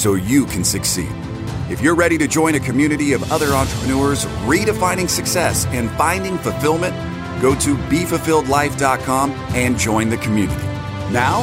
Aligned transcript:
so 0.00 0.14
you 0.14 0.46
can 0.46 0.64
succeed. 0.64 1.12
If 1.68 1.82
you're 1.82 1.94
ready 1.94 2.16
to 2.16 2.26
join 2.26 2.54
a 2.54 2.60
community 2.60 3.12
of 3.12 3.30
other 3.30 3.48
entrepreneurs 3.48 4.24
redefining 4.46 5.10
success 5.10 5.66
and 5.66 5.90
finding 5.90 6.38
fulfillment, 6.38 6.94
go 7.42 7.54
to 7.56 7.76
BeFulfilledLife.com 7.76 9.30
and 9.30 9.78
join 9.78 10.08
the 10.08 10.16
community. 10.16 10.64
Now, 11.12 11.42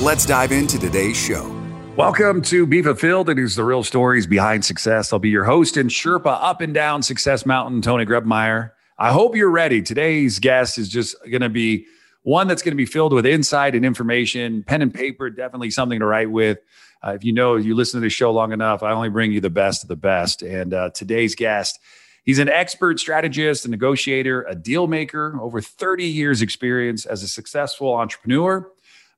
let's 0.00 0.24
dive 0.24 0.52
into 0.52 0.78
today's 0.78 1.18
show. 1.18 1.54
Welcome 1.96 2.40
to 2.42 2.66
Be 2.66 2.80
Fulfilled. 2.80 3.28
It 3.28 3.38
is 3.38 3.56
the 3.56 3.64
real 3.64 3.82
stories 3.82 4.26
behind 4.26 4.64
success. 4.64 5.12
I'll 5.12 5.18
be 5.18 5.28
your 5.28 5.44
host 5.44 5.76
and 5.76 5.90
Sherpa 5.90 6.38
up 6.40 6.62
and 6.62 6.72
down 6.72 7.02
Success 7.02 7.44
Mountain, 7.44 7.82
Tony 7.82 8.06
Grebmeier. 8.06 8.70
I 8.96 9.12
hope 9.12 9.36
you're 9.36 9.50
ready. 9.50 9.82
Today's 9.82 10.38
guest 10.38 10.78
is 10.78 10.88
just 10.88 11.14
going 11.30 11.42
to 11.42 11.50
be 11.50 11.86
one 12.22 12.48
that's 12.48 12.62
going 12.62 12.72
to 12.72 12.76
be 12.76 12.86
filled 12.86 13.12
with 13.12 13.26
insight 13.26 13.74
and 13.74 13.84
information, 13.84 14.62
pen 14.62 14.82
and 14.82 14.92
paper, 14.92 15.30
definitely 15.30 15.70
something 15.70 15.98
to 16.00 16.06
write 16.06 16.30
with. 16.30 16.58
Uh, 17.02 17.12
if 17.12 17.24
you 17.24 17.32
know, 17.32 17.56
you 17.56 17.74
listen 17.74 18.00
to 18.00 18.04
the 18.04 18.10
show 18.10 18.32
long 18.32 18.52
enough, 18.52 18.82
I 18.82 18.92
only 18.92 19.08
bring 19.08 19.32
you 19.32 19.40
the 19.40 19.50
best 19.50 19.82
of 19.82 19.88
the 19.88 19.96
best. 19.96 20.42
And 20.42 20.74
uh, 20.74 20.90
today's 20.90 21.34
guest, 21.34 21.78
he's 22.24 22.38
an 22.38 22.48
expert 22.48 22.98
strategist, 22.98 23.64
a 23.64 23.70
negotiator, 23.70 24.42
a 24.42 24.54
deal 24.54 24.86
maker, 24.86 25.38
over 25.40 25.60
30 25.60 26.04
years 26.04 26.42
experience 26.42 27.06
as 27.06 27.22
a 27.22 27.28
successful 27.28 27.94
entrepreneur, 27.94 28.68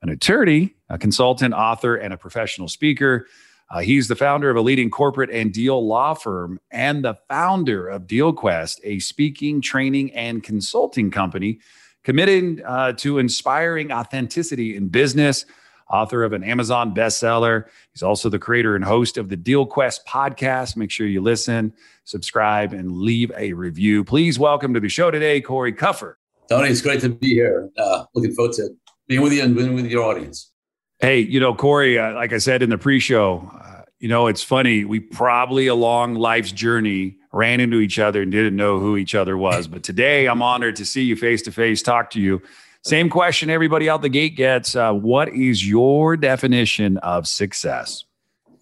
an 0.03 0.09
attorney, 0.09 0.75
a 0.89 0.99
consultant, 0.99 1.55
author, 1.55 1.97
and 1.97 2.13
a 2.13 2.17
professional 2.17 2.69
speaker. 2.69 3.27
Uh, 3.71 3.79
he's 3.79 4.09
the 4.09 4.17
founder 4.17 4.51
of 4.51 4.57
a 4.57 4.61
leading 4.61 4.91
corporate 4.91 5.31
and 5.31 5.53
deal 5.53 5.87
law 5.87 6.13
firm 6.13 6.59
and 6.71 7.05
the 7.05 7.15
founder 7.29 7.89
of 7.89 8.03
DealQuest, 8.03 8.81
a 8.83 8.99
speaking, 8.99 9.61
training, 9.61 10.13
and 10.13 10.43
consulting 10.43 11.11
company 11.11 11.61
committed 12.03 12.63
uh, 12.67 12.93
to 12.95 13.19
inspiring 13.19 13.93
authenticity 13.93 14.77
in 14.77 14.89
business. 14.89 15.45
Author 15.91 16.23
of 16.23 16.33
an 16.33 16.45
Amazon 16.45 16.95
bestseller. 16.95 17.65
He's 17.93 18.03
also 18.03 18.29
the 18.29 18.39
creator 18.39 18.77
and 18.77 18.85
host 18.85 19.19
of 19.19 19.29
the 19.29 19.37
Deal 19.37 19.67
Quest 19.67 20.07
podcast. 20.07 20.77
Make 20.77 20.91
sure 20.91 21.07
you 21.07 21.21
listen, 21.21 21.73
subscribe, 22.05 22.73
and 22.73 22.93
leave 22.93 23.33
a 23.37 23.53
review. 23.53 24.05
Please 24.05 24.39
welcome 24.39 24.73
to 24.75 24.81
the 24.81 24.89
show 24.89 25.11
today, 25.11 25.41
Corey 25.41 25.73
Kupfer. 25.73 26.15
Tony, 26.49 26.69
it's 26.69 26.81
great 26.81 27.01
to 27.01 27.09
be 27.09 27.35
here. 27.35 27.71
Uh, 27.77 28.05
looking 28.15 28.33
forward 28.33 28.55
to 28.55 28.71
being 29.09 29.23
with 29.23 29.33
you 29.33 29.43
and 29.43 29.57
being 29.57 29.75
with 29.75 29.87
your 29.87 30.05
audience. 30.05 30.53
Hey, 31.01 31.21
you 31.21 31.41
know, 31.41 31.55
Corey, 31.55 31.99
uh, 31.99 32.15
like 32.15 32.33
I 32.33 32.39
said 32.39 32.63
in 32.63 32.71
the 32.71 32.79
pre-show, 32.79 33.51
uh, 33.55 33.83
you 33.99 34.09
know, 34.09 34.27
it's 34.27 34.43
funny. 34.43 34.85
We 34.85 35.01
probably 35.01 35.67
along 35.67 36.15
life's 36.15 36.53
journey 36.53 37.17
ran 37.33 37.61
into 37.61 37.79
each 37.79 37.99
other 37.99 38.23
and 38.23 38.33
didn't 38.33 38.57
know 38.57 38.79
who 38.79 38.97
each 38.97 39.15
other 39.15 39.37
was. 39.37 39.67
But 39.69 39.83
today, 39.83 40.27
I'm 40.27 40.43
honored 40.43 40.77
to 40.77 40.85
see 40.85 41.03
you 41.03 41.17
face 41.17 41.43
to 41.43 41.53
face, 41.53 41.83
talk 41.83 42.11
to 42.11 42.21
you. 42.21 42.43
Same 42.83 43.11
question 43.11 43.51
everybody 43.51 43.89
out 43.89 44.03
the 44.03 44.09
gate 44.09 44.37
gets: 44.37 44.75
uh, 44.75 44.93
What 44.93 45.29
is 45.31 45.67
your 45.67 46.17
definition 46.17 46.97
of 46.99 47.29
success? 47.29 48.05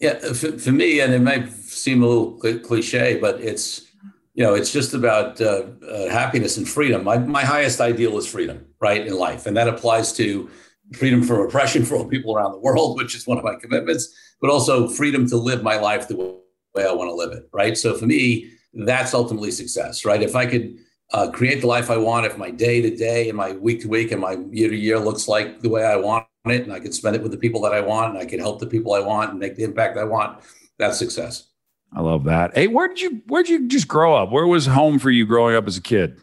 Yeah, 0.01 0.19
for, 0.19 0.59
for, 0.59 0.71
me, 0.71 1.01
and 1.01 1.13
it 1.13 1.21
might 1.21 1.51
seem 1.51 2.03
a 2.03 2.07
little 2.07 2.39
cliche, 2.61 3.19
but 3.21 3.41
it's 3.41 3.89
you 4.35 4.45
know, 4.45 4.55
it's 4.55 4.73
just 4.73 4.95
about 4.95 5.41
uh, 5.41 5.65
uh, 5.91 6.09
happiness 6.11 6.57
and 6.57 6.69
freedom. 6.69 7.03
My 7.05 7.19
my 7.19 7.45
highest 7.45 7.81
ideal 7.81 8.17
is 8.19 8.27
freedom, 8.27 8.65
right, 8.81 9.05
in 9.05 9.19
life, 9.19 9.47
and 9.47 9.57
that 9.57 9.67
applies 9.67 10.13
to 10.15 10.49
freedom 10.95 11.23
from 11.23 11.41
oppression 11.41 11.85
for 11.85 11.97
all 11.97 12.05
people 12.05 12.35
around 12.35 12.53
the 12.53 12.61
world, 12.61 12.97
which 12.97 13.15
is 13.15 13.27
one 13.27 13.39
of 13.39 13.45
my 13.45 13.57
commitments, 13.57 14.15
but 14.41 14.51
also 14.51 14.89
freedom 14.89 15.27
to 15.29 15.37
live 15.37 15.63
my 15.63 15.77
life 15.77 16.07
the 16.07 16.17
way 16.17 16.87
I 16.87 16.93
want 16.93 17.09
to 17.11 17.15
live 17.15 17.33
it. 17.33 17.49
Right. 17.53 17.77
So 17.77 17.95
for 17.95 18.07
me, 18.07 18.51
that's 18.73 19.13
ultimately 19.13 19.51
success. 19.51 20.05
Right. 20.05 20.23
If 20.23 20.37
I 20.37 20.47
could 20.47 20.77
uh, 21.13 21.31
create 21.31 21.61
the 21.61 21.67
life 21.67 21.91
I 21.91 21.97
want, 21.97 22.27
if 22.27 22.37
my 22.37 22.51
day 22.51 22.83
to 22.83 22.95
day 22.95 23.29
and 23.29 23.37
my 23.37 23.53
week 23.53 23.81
to 23.83 23.89
week 23.89 24.13
and 24.13 24.21
my 24.21 24.39
year 24.51 24.69
to 24.69 24.77
year 24.77 24.99
looks 24.99 25.29
like 25.29 25.61
the 25.61 25.69
way 25.69 25.85
I 25.85 25.97
want 25.97 26.27
it, 26.47 26.63
and 26.63 26.73
I 26.73 26.81
can 26.81 26.93
spend 26.93 27.17
it 27.17 27.23
with 27.23 27.33
the 27.33 27.39
people 27.39 27.61
that 27.63 27.73
I 27.73 27.81
want, 27.81 28.15
and 28.15 28.23
I 28.23 28.27
can 28.27 28.39
help 28.39 28.59
the 28.59 28.67
people 28.67 28.95
I 28.95 29.01
want 29.01 29.31
and 29.31 29.39
make 29.39 29.57
the 29.57 29.65
impact 29.65 29.97
I 29.99 30.05
want, 30.05 30.41
that's 30.79 30.99
success. 30.99 31.49
I 31.95 32.01
love 32.01 32.25
that. 32.25 32.55
Hey, 32.55 32.67
where 32.67 32.89
did 32.89 33.01
you 33.01 33.23
where 33.29 33.43
did 33.43 33.51
you 33.51 33.69
just 33.69 33.89
grow 33.89 34.15
up? 34.15 34.31
Where 34.31 34.47
was 34.47 34.67
home 34.67 34.99
for 34.99 35.11
you 35.11 35.25
growing 35.25 35.57
up 35.57 35.67
as 35.67 35.77
a 35.79 35.83
kid? 35.83 36.21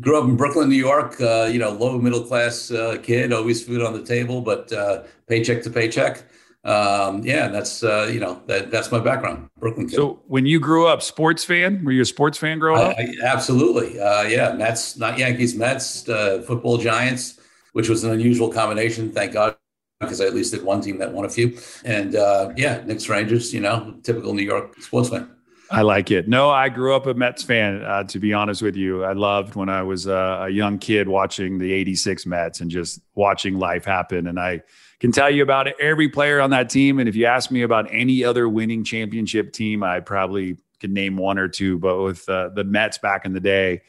grew 0.00 0.18
up 0.18 0.24
in 0.24 0.36
Brooklyn, 0.36 0.68
New 0.68 0.76
York. 0.76 1.20
Uh, 1.20 1.48
you 1.50 1.58
know, 1.58 1.70
low 1.70 1.98
middle 1.98 2.22
class 2.22 2.70
uh, 2.70 2.98
kid, 3.02 3.32
always 3.32 3.64
food 3.64 3.82
on 3.82 3.92
the 3.92 4.02
table, 4.02 4.40
but 4.40 4.72
uh, 4.72 5.02
paycheck 5.26 5.62
to 5.62 5.70
paycheck. 5.70 6.24
Um, 6.68 7.22
yeah, 7.24 7.48
that's 7.48 7.82
uh, 7.82 8.10
you 8.12 8.20
know 8.20 8.42
that 8.46 8.70
that's 8.70 8.92
my 8.92 8.98
background, 8.98 9.48
Brooklyn. 9.58 9.88
Kid. 9.88 9.96
So 9.96 10.20
when 10.26 10.44
you 10.44 10.60
grew 10.60 10.86
up, 10.86 11.00
sports 11.00 11.42
fan? 11.42 11.82
Were 11.82 11.92
you 11.92 12.02
a 12.02 12.04
sports 12.04 12.36
fan 12.36 12.58
growing 12.58 12.82
up? 12.82 12.96
I, 12.98 13.14
absolutely. 13.24 13.98
Uh, 13.98 14.24
yeah, 14.24 14.52
Mets, 14.52 14.98
not 14.98 15.18
Yankees, 15.18 15.54
Mets, 15.54 16.06
uh, 16.10 16.42
football 16.46 16.76
Giants, 16.76 17.40
which 17.72 17.88
was 17.88 18.04
an 18.04 18.12
unusual 18.12 18.50
combination. 18.52 19.10
Thank 19.10 19.32
God. 19.32 19.56
Because 20.00 20.20
I 20.20 20.26
at 20.26 20.34
least 20.34 20.52
did 20.52 20.62
one 20.62 20.80
team 20.80 20.98
that 20.98 21.12
won 21.12 21.24
a 21.24 21.28
few, 21.28 21.58
and 21.84 22.12
yeah, 22.56 22.82
Knicks 22.84 23.08
Rangers. 23.08 23.52
You 23.52 23.60
know, 23.60 23.94
typical 24.02 24.34
New 24.34 24.44
York 24.44 24.80
sports 24.80 25.08
fan. 25.08 25.28
I 25.70 25.82
like 25.82 26.10
it. 26.10 26.28
No, 26.28 26.50
I 26.50 26.68
grew 26.68 26.94
up 26.94 27.06
a 27.06 27.14
Mets 27.14 27.42
fan. 27.42 27.82
Uh, 27.82 28.04
to 28.04 28.18
be 28.18 28.32
honest 28.32 28.62
with 28.62 28.76
you, 28.76 29.04
I 29.04 29.12
loved 29.12 29.54
when 29.54 29.68
I 29.68 29.82
was 29.82 30.06
uh, 30.06 30.44
a 30.46 30.48
young 30.48 30.78
kid 30.78 31.08
watching 31.08 31.58
the 31.58 31.72
'86 31.72 32.26
Mets 32.26 32.60
and 32.60 32.70
just 32.70 33.00
watching 33.14 33.58
life 33.58 33.84
happen. 33.84 34.28
And 34.28 34.38
I 34.38 34.62
can 35.00 35.12
tell 35.12 35.30
you 35.30 35.42
about 35.42 35.68
every 35.80 36.08
player 36.08 36.40
on 36.40 36.50
that 36.50 36.70
team. 36.70 36.98
And 36.98 37.08
if 37.08 37.16
you 37.16 37.26
ask 37.26 37.50
me 37.50 37.62
about 37.62 37.86
any 37.90 38.24
other 38.24 38.48
winning 38.48 38.84
championship 38.84 39.52
team, 39.52 39.82
I 39.82 40.00
probably 40.00 40.58
could 40.80 40.90
name 40.90 41.16
one 41.16 41.38
or 41.38 41.48
two. 41.48 41.78
But 41.78 42.02
with 42.02 42.28
uh, 42.28 42.50
the 42.54 42.64
Mets 42.64 42.98
back 42.98 43.24
in 43.24 43.32
the 43.32 43.40
day, 43.40 43.82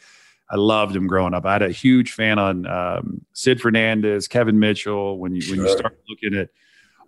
I 0.49 0.55
loved 0.55 0.93
them 0.93 1.07
growing 1.07 1.33
up. 1.33 1.45
I 1.45 1.53
had 1.53 1.61
a 1.61 1.71
huge 1.71 2.11
fan 2.11 2.39
on 2.39 2.65
um, 2.67 3.25
Sid 3.33 3.61
Fernandez, 3.61 4.27
Kevin 4.27 4.59
Mitchell. 4.59 5.19
When 5.19 5.35
you 5.35 5.41
sure. 5.41 5.57
when 5.57 5.65
you 5.65 5.71
start 5.71 5.99
looking 6.07 6.37
at 6.37 6.49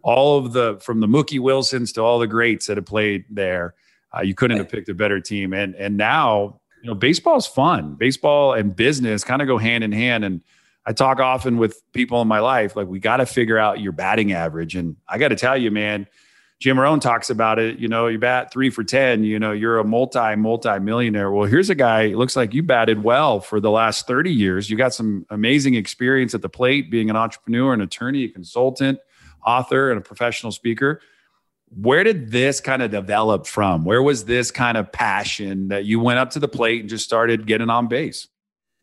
all 0.03 0.37
of 0.37 0.53
the 0.53 0.79
from 0.81 0.99
the 0.99 1.07
Mookie 1.07 1.39
Wilsons 1.39 1.91
to 1.93 2.01
all 2.01 2.19
the 2.19 2.27
greats 2.27 2.67
that 2.67 2.77
have 2.77 2.85
played 2.85 3.25
there 3.29 3.75
uh, 4.15 4.21
you 4.21 4.33
couldn't 4.33 4.57
have 4.57 4.69
picked 4.69 4.89
a 4.89 4.93
better 4.93 5.19
team. 5.19 5.53
And 5.53 5.75
and 5.75 5.97
now, 5.97 6.59
you 6.81 6.89
know, 6.89 6.95
baseball's 6.95 7.47
fun. 7.47 7.95
Baseball 7.95 8.53
and 8.53 8.75
business 8.75 9.23
kind 9.23 9.41
of 9.41 9.47
go 9.47 9.57
hand 9.57 9.83
in 9.83 9.91
hand. 9.91 10.25
And 10.25 10.41
I 10.85 10.93
talk 10.93 11.19
often 11.19 11.57
with 11.57 11.81
people 11.93 12.21
in 12.21 12.27
my 12.27 12.39
life, 12.39 12.75
like 12.75 12.87
we 12.87 12.99
got 12.99 13.17
to 13.17 13.25
figure 13.25 13.57
out 13.57 13.79
your 13.79 13.91
batting 13.91 14.33
average. 14.33 14.75
And 14.75 14.95
I 15.07 15.17
got 15.17 15.27
to 15.27 15.35
tell 15.35 15.55
you, 15.55 15.69
man, 15.69 16.07
Jim 16.59 16.79
Rohn 16.79 16.99
talks 16.99 17.29
about 17.29 17.59
it. 17.59 17.79
You 17.79 17.87
know, 17.87 18.07
you 18.07 18.17
bat 18.19 18.51
three 18.51 18.69
for 18.69 18.83
10, 18.83 19.23
you 19.23 19.39
know, 19.39 19.51
you're 19.51 19.79
a 19.79 19.83
multi, 19.83 20.35
multi 20.35 20.79
millionaire. 20.79 21.31
Well, 21.31 21.47
here's 21.47 21.69
a 21.69 21.75
guy, 21.75 22.07
looks 22.07 22.35
like 22.35 22.53
you 22.53 22.63
batted 22.63 23.03
well 23.03 23.39
for 23.39 23.59
the 23.59 23.71
last 23.71 24.07
30 24.07 24.31
years. 24.31 24.69
You 24.69 24.77
got 24.77 24.93
some 24.93 25.25
amazing 25.29 25.75
experience 25.75 26.33
at 26.33 26.41
the 26.41 26.49
plate, 26.49 26.89
being 26.89 27.09
an 27.09 27.15
entrepreneur, 27.15 27.73
an 27.73 27.81
attorney, 27.81 28.25
a 28.25 28.29
consultant, 28.29 28.99
author, 29.45 29.91
and 29.91 29.99
a 29.99 30.01
professional 30.01 30.51
speaker 30.51 31.01
where 31.75 32.03
did 32.03 32.31
this 32.31 32.59
kind 32.59 32.81
of 32.81 32.91
develop 32.91 33.47
from? 33.47 33.85
Where 33.85 34.03
was 34.03 34.25
this 34.25 34.51
kind 34.51 34.77
of 34.77 34.91
passion 34.91 35.69
that 35.69 35.85
you 35.85 35.99
went 35.99 36.19
up 36.19 36.31
to 36.31 36.39
the 36.39 36.47
plate 36.47 36.81
and 36.81 36.89
just 36.89 37.05
started 37.05 37.47
getting 37.47 37.69
on 37.69 37.87
base? 37.87 38.27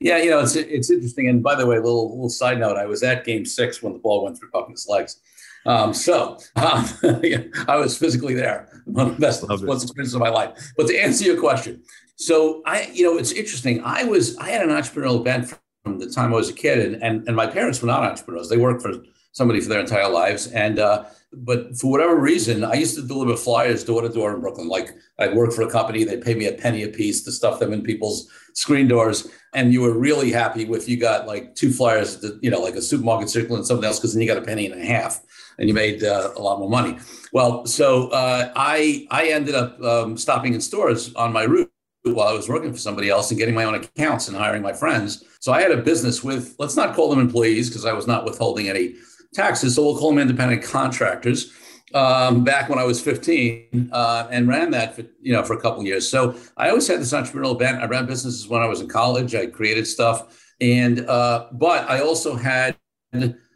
Yeah, 0.01 0.19
you 0.19 0.31
know, 0.31 0.41
it's 0.41 0.55
it's 0.55 0.91
interesting. 0.91 1.29
And 1.29 1.43
by 1.43 1.55
the 1.57 1.67
way, 1.67 1.77
a 1.77 1.83
little 1.83 2.11
little 2.11 2.29
side 2.29 2.61
note: 2.61 2.77
I 2.77 2.87
was 2.87 3.03
at 3.03 3.25
Game 3.25 3.45
Six 3.45 3.83
when 3.83 3.93
the 3.93 3.99
ball 3.99 4.25
went 4.25 4.39
through 4.39 4.51
Buckner's 4.51 4.87
legs. 4.89 5.21
Um, 5.67 5.93
so 5.93 6.39
um, 6.57 6.87
yeah, 7.23 7.43
I 7.67 7.77
was 7.77 7.99
physically 7.99 8.35
there. 8.35 8.83
One 8.85 9.09
of 9.09 9.17
the 9.17 9.21
best 9.21 9.41
sports 9.41 9.83
experiences 9.83 10.15
of 10.15 10.21
my 10.21 10.29
life. 10.29 10.57
But 10.77 10.87
to 10.87 10.97
answer 10.97 11.25
your 11.25 11.39
question, 11.41 11.83
so 12.17 12.63
I, 12.65 12.91
you 12.93 13.05
know, 13.05 13.19
it's 13.19 13.33
interesting. 13.33 13.83
I 13.85 14.05
was 14.05 14.37
I 14.39 14.51
had 14.51 14.63
an 14.63 14.71
entrepreneurial 14.71 15.25
bent 15.25 15.53
from 15.85 15.99
the 15.99 16.09
time 16.09 16.33
I 16.33 16.37
was 16.37 16.49
a 16.49 16.55
kid, 16.55 16.79
and 16.79 17.03
and, 17.03 17.27
and 17.27 17.37
my 17.37 17.47
parents 17.47 17.83
were 17.83 17.89
not 17.89 18.05
entrepreneurs. 18.05 18.49
They 18.49 18.57
worked 18.57 18.83
for 18.83 18.93
somebody 19.33 19.61
for 19.61 19.69
their 19.69 19.81
entire 19.81 20.09
lives, 20.09 20.47
and 20.47 20.79
uh, 20.79 21.05
but 21.33 21.77
for 21.77 21.91
whatever 21.91 22.17
reason, 22.17 22.65
I 22.65 22.75
used 22.75 22.97
to 22.97 23.07
deliver 23.07 23.37
flyers 23.37 23.85
door 23.85 24.03
to 24.03 24.09
door 24.09 24.35
in 24.35 24.41
Brooklyn. 24.41 24.69
Like 24.69 24.95
I'd 25.19 25.35
work 25.35 25.53
for 25.53 25.63
a 25.63 25.71
company, 25.71 26.05
they'd 26.05 26.23
pay 26.23 26.35
me 26.35 26.47
a 26.47 26.53
penny 26.53 26.85
a 26.85 26.89
piece 26.89 27.23
to 27.25 27.33
stuff 27.33 27.61
them 27.61 27.73
in 27.73 27.83
people's 27.83 28.29
screen 28.55 28.89
doors. 28.89 29.29
And 29.55 29.73
you 29.73 29.83
were 29.83 29.99
really 29.99 30.33
happy 30.33 30.63
if 30.63 30.89
you 30.89 30.97
got 30.97 31.27
like 31.27 31.55
two 31.55 31.71
flyers, 31.71 32.21
to, 32.21 32.39
you 32.41 32.51
know, 32.51 32.61
like 32.61 32.77
a 32.77 32.83
supermarket 32.83 33.29
circle 33.29 33.57
and 33.57 33.67
something 33.67 33.85
else, 33.85 33.99
because 33.99 34.15
then 34.15 34.23
you 34.23 34.29
got 34.29 34.39
a 34.39 34.43
penny 34.43 34.67
and 34.67 34.81
a 34.81 34.85
half 34.85 35.21
and 35.59 35.69
you 35.69 35.75
made 35.75 36.03
uh, 36.03 36.33
a 36.37 36.41
lot 36.41 36.59
more 36.59 36.71
money. 36.71 36.99
Well, 37.33 37.67
so 37.67 38.09
uh, 38.09 38.53
I, 38.57 39.07
I 39.11 39.29
ended 39.29 39.55
up 39.55 39.81
um, 39.83 40.17
stopping 40.17 40.55
in 40.55 40.61
stores 40.61 41.15
on 41.15 41.33
my 41.33 41.43
route 41.43 41.71
while 42.05 42.29
I 42.29 42.33
was 42.33 42.49
working 42.49 42.73
for 42.73 42.79
somebody 42.79 43.11
else 43.11 43.31
and 43.31 43.39
getting 43.39 43.55
my 43.55 43.65
own 43.65 43.75
accounts 43.75 44.29
and 44.29 44.37
hiring 44.37 44.63
my 44.63 44.73
friends. 44.73 45.25
So 45.41 45.53
I 45.53 45.61
had 45.61 45.73
a 45.73 45.77
business 45.83 46.25
with, 46.25 46.55
let's 46.59 46.77
not 46.77 46.95
call 46.95 47.11
them 47.11 47.21
employees 47.21 47.69
because 47.69 47.85
I 47.85 47.93
was 47.93 48.07
not 48.07 48.25
withholding 48.25 48.69
any 48.69 48.95
taxes. 49.35 49.75
So 49.75 49.85
we'll 49.85 49.99
call 49.99 50.11
them 50.11 50.19
independent 50.19 50.63
contractors. 50.63 51.53
um, 51.95 52.45
back 52.45 52.69
when 52.69 52.79
I 52.79 52.85
was 52.85 53.01
15 53.01 53.91
uh, 53.93 54.29
and 54.31 54.47
ran 54.49 54.71
that 54.73 54.95
for, 54.95 55.03
you 55.21 55.33
know, 55.33 55.43
for 55.43 55.55
a 55.55 55.61
couple 55.61 55.83
years. 55.85 56.09
So 56.09 56.37
I 56.57 56.69
always 56.69 56.87
had 56.87 57.01
this 57.01 57.13
entrepreneurial 57.13 57.59
bent. 57.59 57.83
I 57.83 57.87
ran 57.87 58.07
businesses 58.07 58.47
when 58.49 58.63
I 58.63 58.67
was 58.67 58.81
in 58.81 58.89
college. 58.89 59.35
I 59.35 59.47
created 59.47 59.87
stuff. 59.87 60.45
And, 60.61 61.01
uh, 61.09 61.47
but 61.53 61.89
I 61.89 62.01
also 62.01 62.35
had 62.37 62.77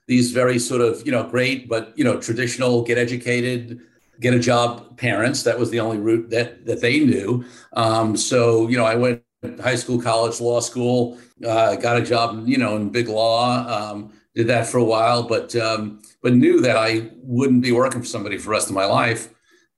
these 0.06 0.32
very 0.32 0.58
sort 0.58 0.80
of, 0.80 1.04
you 1.04 1.12
know, 1.12 1.28
great, 1.28 1.68
but, 1.68 1.92
you 1.96 2.04
know, 2.04 2.18
traditional, 2.20 2.82
get 2.82 2.96
educated, 2.96 3.80
get 4.20 4.34
a 4.34 4.38
job 4.38 4.96
parents. 4.96 5.42
That 5.42 5.58
was 5.58 5.70
the 5.70 5.80
only 5.80 5.98
route 5.98 6.30
that, 6.30 6.64
that 6.66 6.80
they 6.80 7.00
knew. 7.00 7.44
Um, 7.74 8.16
so, 8.16 8.68
you 8.68 8.76
know, 8.76 8.84
I 8.84 8.94
went 8.94 9.22
high 9.60 9.74
school, 9.74 10.00
college, 10.00 10.40
law 10.40 10.60
school, 10.60 11.18
uh, 11.44 11.76
got 11.76 11.96
a 11.96 12.02
job, 12.02 12.46
you 12.46 12.58
know, 12.58 12.76
in 12.76 12.90
big 12.90 13.08
law, 13.08 13.66
um, 13.66 14.12
did 14.34 14.46
that 14.46 14.66
for 14.66 14.78
a 14.78 14.84
while, 14.84 15.22
but, 15.22 15.54
um, 15.56 16.02
but 16.22 16.34
knew 16.34 16.60
that 16.60 16.76
I 16.76 17.10
wouldn't 17.16 17.62
be 17.62 17.72
working 17.72 18.00
for 18.00 18.06
somebody 18.06 18.38
for 18.38 18.44
the 18.44 18.50
rest 18.50 18.68
of 18.68 18.74
my 18.74 18.86
life. 18.86 19.28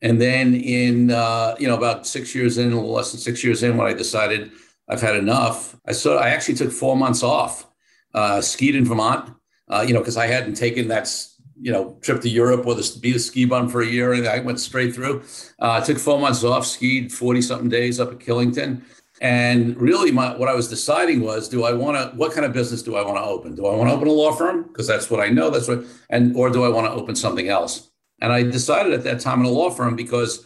And 0.02 0.20
then 0.20 0.54
in, 0.54 1.10
uh, 1.10 1.56
you 1.58 1.66
know, 1.66 1.76
about 1.76 2.06
six 2.06 2.34
years 2.34 2.58
in, 2.58 2.72
a 2.72 2.74
little 2.74 2.92
less 2.92 3.12
than 3.12 3.20
six 3.20 3.42
years 3.42 3.62
in, 3.62 3.76
when 3.76 3.86
I 3.86 3.94
decided 3.94 4.52
I've 4.88 5.00
had 5.00 5.16
enough, 5.16 5.76
I 5.86 5.92
saw, 5.92 6.18
I 6.18 6.28
actually 6.28 6.56
took 6.56 6.70
four 6.70 6.96
months 6.96 7.22
off, 7.22 7.66
uh, 8.12 8.40
skied 8.40 8.74
in 8.74 8.84
Vermont, 8.84 9.34
uh, 9.68 9.84
you 9.86 9.94
know, 9.94 10.00
because 10.00 10.18
I 10.18 10.26
hadn't 10.26 10.54
taken 10.54 10.88
that, 10.88 11.10
you 11.58 11.72
know, 11.72 11.96
trip 12.02 12.20
to 12.20 12.28
Europe 12.28 12.66
or 12.66 12.74
the, 12.74 12.98
be 13.00 13.16
a 13.16 13.18
ski 13.18 13.46
bum 13.46 13.68
for 13.68 13.80
a 13.80 13.86
year. 13.86 14.12
And 14.12 14.28
I 14.28 14.40
went 14.40 14.60
straight 14.60 14.94
through. 14.94 15.22
Uh, 15.58 15.72
I 15.72 15.80
took 15.80 15.98
four 15.98 16.20
months 16.20 16.44
off, 16.44 16.66
skied 16.66 17.10
40 17.10 17.40
something 17.40 17.68
days 17.70 17.98
up 17.98 18.12
at 18.12 18.18
Killington. 18.18 18.82
And 19.20 19.80
really, 19.80 20.10
my, 20.10 20.36
what 20.36 20.48
I 20.48 20.54
was 20.54 20.68
deciding 20.68 21.20
was, 21.20 21.48
do 21.48 21.64
I 21.64 21.72
want 21.72 21.96
to? 21.96 22.16
What 22.16 22.32
kind 22.32 22.44
of 22.44 22.52
business 22.52 22.82
do 22.82 22.96
I 22.96 23.04
want 23.04 23.16
to 23.16 23.22
open? 23.22 23.54
Do 23.54 23.66
I 23.66 23.76
want 23.76 23.88
to 23.88 23.94
open 23.94 24.08
a 24.08 24.12
law 24.12 24.32
firm 24.32 24.64
because 24.64 24.86
that's 24.86 25.08
what 25.08 25.20
I 25.20 25.28
know? 25.28 25.50
That's 25.50 25.68
what, 25.68 25.84
and 26.10 26.34
or 26.36 26.50
do 26.50 26.64
I 26.64 26.68
want 26.68 26.86
to 26.86 26.92
open 26.92 27.14
something 27.14 27.48
else? 27.48 27.90
And 28.20 28.32
I 28.32 28.42
decided 28.42 28.92
at 28.92 29.04
that 29.04 29.20
time 29.20 29.40
in 29.40 29.46
a 29.46 29.50
law 29.50 29.70
firm 29.70 29.94
because 29.96 30.44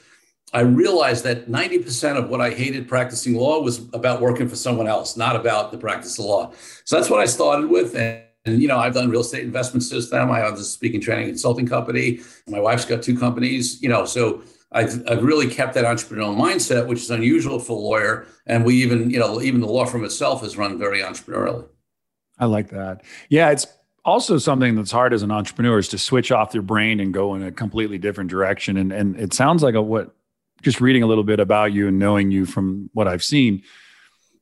I 0.52 0.60
realized 0.60 1.24
that 1.24 1.48
90% 1.48 2.16
of 2.16 2.28
what 2.30 2.40
I 2.40 2.50
hated 2.50 2.88
practicing 2.88 3.36
law 3.36 3.60
was 3.60 3.86
about 3.92 4.20
working 4.20 4.48
for 4.48 4.56
someone 4.56 4.86
else, 4.86 5.16
not 5.16 5.36
about 5.36 5.72
the 5.72 5.78
practice 5.78 6.18
of 6.18 6.24
law. 6.24 6.52
So 6.84 6.96
that's 6.96 7.10
what 7.10 7.20
I 7.20 7.26
started 7.26 7.68
with. 7.68 7.94
And, 7.94 8.22
and 8.44 8.62
you 8.62 8.68
know, 8.68 8.78
I've 8.78 8.94
done 8.94 9.10
real 9.10 9.20
estate 9.20 9.44
investment 9.44 9.82
system. 9.82 10.30
I 10.30 10.38
have 10.38 10.54
a 10.54 10.62
speaking 10.62 11.00
training 11.00 11.26
consulting 11.26 11.66
company. 11.66 12.20
My 12.46 12.60
wife's 12.60 12.86
got 12.86 13.02
two 13.02 13.18
companies, 13.18 13.82
you 13.82 13.90
know, 13.90 14.06
so 14.06 14.42
I've, 14.70 15.02
I've 15.08 15.22
really 15.22 15.48
kept 15.48 15.74
that 15.74 15.84
entrepreneurial 15.84 16.36
mindset, 16.36 16.86
which 16.86 17.00
is 17.00 17.10
unusual 17.10 17.58
for 17.58 17.72
a 17.72 17.80
lawyer. 17.80 18.26
And 18.46 18.64
we 18.64 18.76
even, 18.82 19.10
you 19.10 19.18
know, 19.18 19.40
even 19.40 19.60
the 19.60 19.66
law 19.66 19.86
firm 19.86 20.04
itself 20.04 20.44
is 20.44 20.56
run 20.56 20.78
very 20.78 21.00
entrepreneurially. 21.00 21.66
I 22.38 22.44
like 22.44 22.70
that. 22.70 23.02
Yeah, 23.28 23.50
it's 23.50 23.66
also 24.04 24.38
something 24.38 24.74
that's 24.74 24.90
hard 24.90 25.12
as 25.12 25.22
an 25.22 25.30
entrepreneur 25.30 25.78
is 25.78 25.88
to 25.88 25.98
switch 25.98 26.30
off 26.30 26.54
your 26.54 26.62
brain 26.62 27.00
and 27.00 27.12
go 27.12 27.34
in 27.34 27.42
a 27.42 27.52
completely 27.52 27.98
different 27.98 28.30
direction. 28.30 28.76
And 28.76 28.92
and 28.92 29.18
it 29.18 29.34
sounds 29.34 29.62
like 29.62 29.74
a, 29.74 29.82
what 29.82 30.14
just 30.62 30.80
reading 30.80 31.02
a 31.02 31.06
little 31.06 31.24
bit 31.24 31.40
about 31.40 31.72
you 31.72 31.88
and 31.88 31.98
knowing 31.98 32.30
you 32.30 32.46
from 32.46 32.90
what 32.92 33.08
I've 33.08 33.24
seen, 33.24 33.62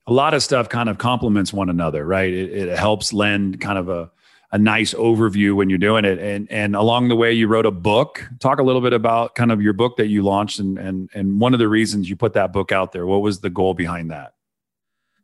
a 0.06 0.12
lot 0.12 0.34
of 0.34 0.42
stuff 0.42 0.68
kind 0.68 0.88
of 0.88 0.98
complements 0.98 1.52
one 1.52 1.68
another, 1.68 2.04
right? 2.04 2.32
It, 2.32 2.68
it 2.68 2.78
helps 2.78 3.12
lend 3.12 3.60
kind 3.60 3.78
of 3.78 3.88
a 3.88 4.10
a 4.56 4.58
nice 4.58 4.94
overview 4.94 5.54
when 5.54 5.68
you're 5.68 5.78
doing 5.78 6.06
it. 6.06 6.18
And 6.18 6.50
and 6.50 6.74
along 6.74 7.08
the 7.08 7.14
way, 7.14 7.30
you 7.30 7.46
wrote 7.46 7.66
a 7.66 7.70
book. 7.70 8.26
Talk 8.40 8.58
a 8.58 8.62
little 8.62 8.80
bit 8.80 8.94
about 8.94 9.34
kind 9.34 9.52
of 9.52 9.60
your 9.60 9.74
book 9.74 9.98
that 9.98 10.06
you 10.06 10.22
launched 10.22 10.58
and 10.58 10.78
and 10.78 11.10
and 11.12 11.38
one 11.38 11.52
of 11.52 11.58
the 11.58 11.68
reasons 11.68 12.08
you 12.08 12.16
put 12.16 12.32
that 12.32 12.54
book 12.54 12.72
out 12.72 12.92
there. 12.92 13.04
What 13.06 13.20
was 13.20 13.40
the 13.40 13.50
goal 13.50 13.74
behind 13.74 14.10
that? 14.10 14.32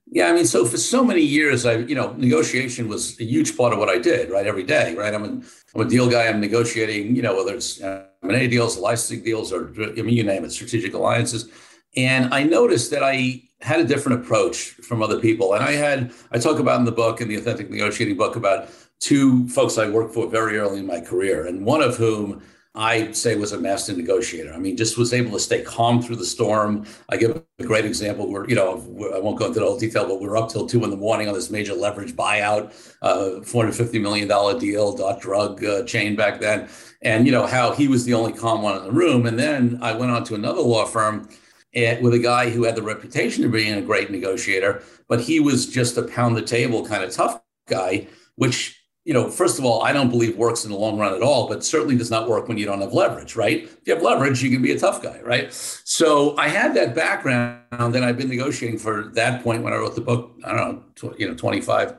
Yeah, 0.06 0.26
I 0.26 0.34
mean, 0.34 0.44
so 0.44 0.66
for 0.66 0.76
so 0.76 1.02
many 1.02 1.22
years, 1.22 1.64
I 1.64 1.76
you 1.76 1.94
know, 1.94 2.12
negotiation 2.18 2.88
was 2.88 3.18
a 3.20 3.24
huge 3.24 3.56
part 3.56 3.72
of 3.72 3.78
what 3.78 3.88
I 3.88 3.98
did, 3.98 4.30
right? 4.30 4.46
Every 4.46 4.64
day, 4.64 4.94
right? 4.94 5.14
I'm 5.14 5.24
a, 5.24 5.28
I'm 5.74 5.86
a 5.86 5.88
deal 5.88 6.10
guy. 6.10 6.28
I'm 6.28 6.38
negotiating, 6.38 7.16
you 7.16 7.22
know, 7.22 7.34
whether 7.34 7.54
it's 7.54 7.80
uh, 7.80 8.04
M&A 8.22 8.46
deals, 8.48 8.76
licensing 8.76 9.24
deals, 9.24 9.50
or 9.50 9.72
I 9.78 10.02
mean, 10.02 10.10
you 10.10 10.24
name 10.24 10.44
it, 10.44 10.52
strategic 10.52 10.92
alliances. 10.92 11.48
And 11.96 12.34
I 12.34 12.42
noticed 12.42 12.90
that 12.90 13.02
I 13.02 13.44
had 13.62 13.80
a 13.80 13.84
different 13.84 14.20
approach 14.20 14.72
from 14.88 15.02
other 15.02 15.18
people. 15.18 15.54
And 15.54 15.64
I 15.64 15.72
had, 15.72 16.12
I 16.32 16.38
talk 16.38 16.58
about 16.58 16.78
in 16.78 16.84
the 16.84 16.92
book, 16.92 17.22
in 17.22 17.28
the 17.28 17.36
Authentic 17.36 17.70
Negotiating 17.70 18.16
book, 18.18 18.36
about 18.36 18.68
two 19.02 19.48
folks 19.48 19.78
I 19.78 19.90
worked 19.90 20.14
for 20.14 20.28
very 20.28 20.58
early 20.58 20.78
in 20.78 20.86
my 20.86 21.00
career, 21.00 21.46
and 21.46 21.66
one 21.66 21.82
of 21.82 21.96
whom 21.96 22.40
I 22.74 23.12
say 23.12 23.34
was 23.36 23.52
a 23.52 23.60
master 23.60 23.92
negotiator. 23.94 24.54
I 24.54 24.58
mean, 24.58 24.78
just 24.78 24.96
was 24.96 25.12
able 25.12 25.32
to 25.32 25.40
stay 25.40 25.60
calm 25.60 26.00
through 26.00 26.16
the 26.16 26.24
storm. 26.24 26.86
I 27.10 27.18
give 27.18 27.42
a 27.58 27.64
great 27.64 27.84
example 27.84 28.30
where, 28.30 28.48
you 28.48 28.54
know, 28.54 28.76
I 29.14 29.18
won't 29.18 29.38
go 29.38 29.46
into 29.46 29.60
the 29.60 29.66
whole 29.66 29.78
detail, 29.78 30.06
but 30.06 30.20
we 30.20 30.26
were 30.26 30.38
up 30.38 30.48
till 30.48 30.66
two 30.66 30.82
in 30.84 30.88
the 30.88 30.96
morning 30.96 31.28
on 31.28 31.34
this 31.34 31.50
major 31.50 31.74
leverage 31.74 32.16
buyout, 32.16 32.72
uh, 33.02 33.40
$450 33.40 34.00
million 34.00 34.58
deal, 34.58 34.96
dot 34.96 35.20
drug 35.20 35.62
uh, 35.62 35.82
chain 35.84 36.16
back 36.16 36.40
then. 36.40 36.68
And, 37.02 37.26
you 37.26 37.32
know, 37.32 37.46
how 37.46 37.72
he 37.72 37.88
was 37.88 38.06
the 38.06 38.14
only 38.14 38.32
calm 38.32 38.62
one 38.62 38.78
in 38.78 38.84
the 38.84 38.92
room. 38.92 39.26
And 39.26 39.38
then 39.38 39.78
I 39.82 39.92
went 39.92 40.12
on 40.12 40.24
to 40.24 40.34
another 40.34 40.62
law 40.62 40.86
firm 40.86 41.28
at, 41.74 42.00
with 42.00 42.14
a 42.14 42.18
guy 42.18 42.48
who 42.48 42.64
had 42.64 42.76
the 42.76 42.82
reputation 42.82 43.44
of 43.44 43.52
being 43.52 43.74
a 43.74 43.82
great 43.82 44.10
negotiator, 44.10 44.82
but 45.08 45.20
he 45.20 45.40
was 45.40 45.66
just 45.66 45.98
a 45.98 46.02
pound 46.02 46.38
the 46.38 46.42
table 46.42 46.86
kind 46.86 47.04
of 47.04 47.12
tough 47.12 47.42
guy, 47.68 48.06
which 48.36 48.81
you 49.04 49.12
know, 49.12 49.28
first 49.28 49.58
of 49.58 49.64
all, 49.64 49.82
I 49.82 49.92
don't 49.92 50.10
believe 50.10 50.36
works 50.36 50.64
in 50.64 50.70
the 50.70 50.76
long 50.76 50.96
run 50.96 51.12
at 51.12 51.22
all, 51.22 51.48
but 51.48 51.64
certainly 51.64 51.96
does 51.96 52.10
not 52.10 52.28
work 52.28 52.46
when 52.46 52.56
you 52.56 52.64
don't 52.64 52.80
have 52.80 52.92
leverage, 52.92 53.34
right? 53.34 53.64
If 53.64 53.80
you 53.84 53.94
have 53.94 54.02
leverage, 54.02 54.42
you 54.42 54.50
can 54.50 54.62
be 54.62 54.72
a 54.72 54.78
tough 54.78 55.02
guy, 55.02 55.20
right? 55.22 55.52
So 55.52 56.36
I 56.36 56.48
had 56.48 56.74
that 56.74 56.94
background, 56.94 57.64
and 57.72 58.04
I've 58.04 58.16
been 58.16 58.28
negotiating 58.28 58.78
for 58.78 59.10
that 59.14 59.42
point 59.42 59.64
when 59.64 59.72
I 59.72 59.76
wrote 59.76 59.96
the 59.96 60.02
book. 60.02 60.36
I 60.44 60.54
don't 60.54 61.02
know, 61.02 61.14
you 61.18 61.28
know, 61.28 61.34
25, 61.34 61.96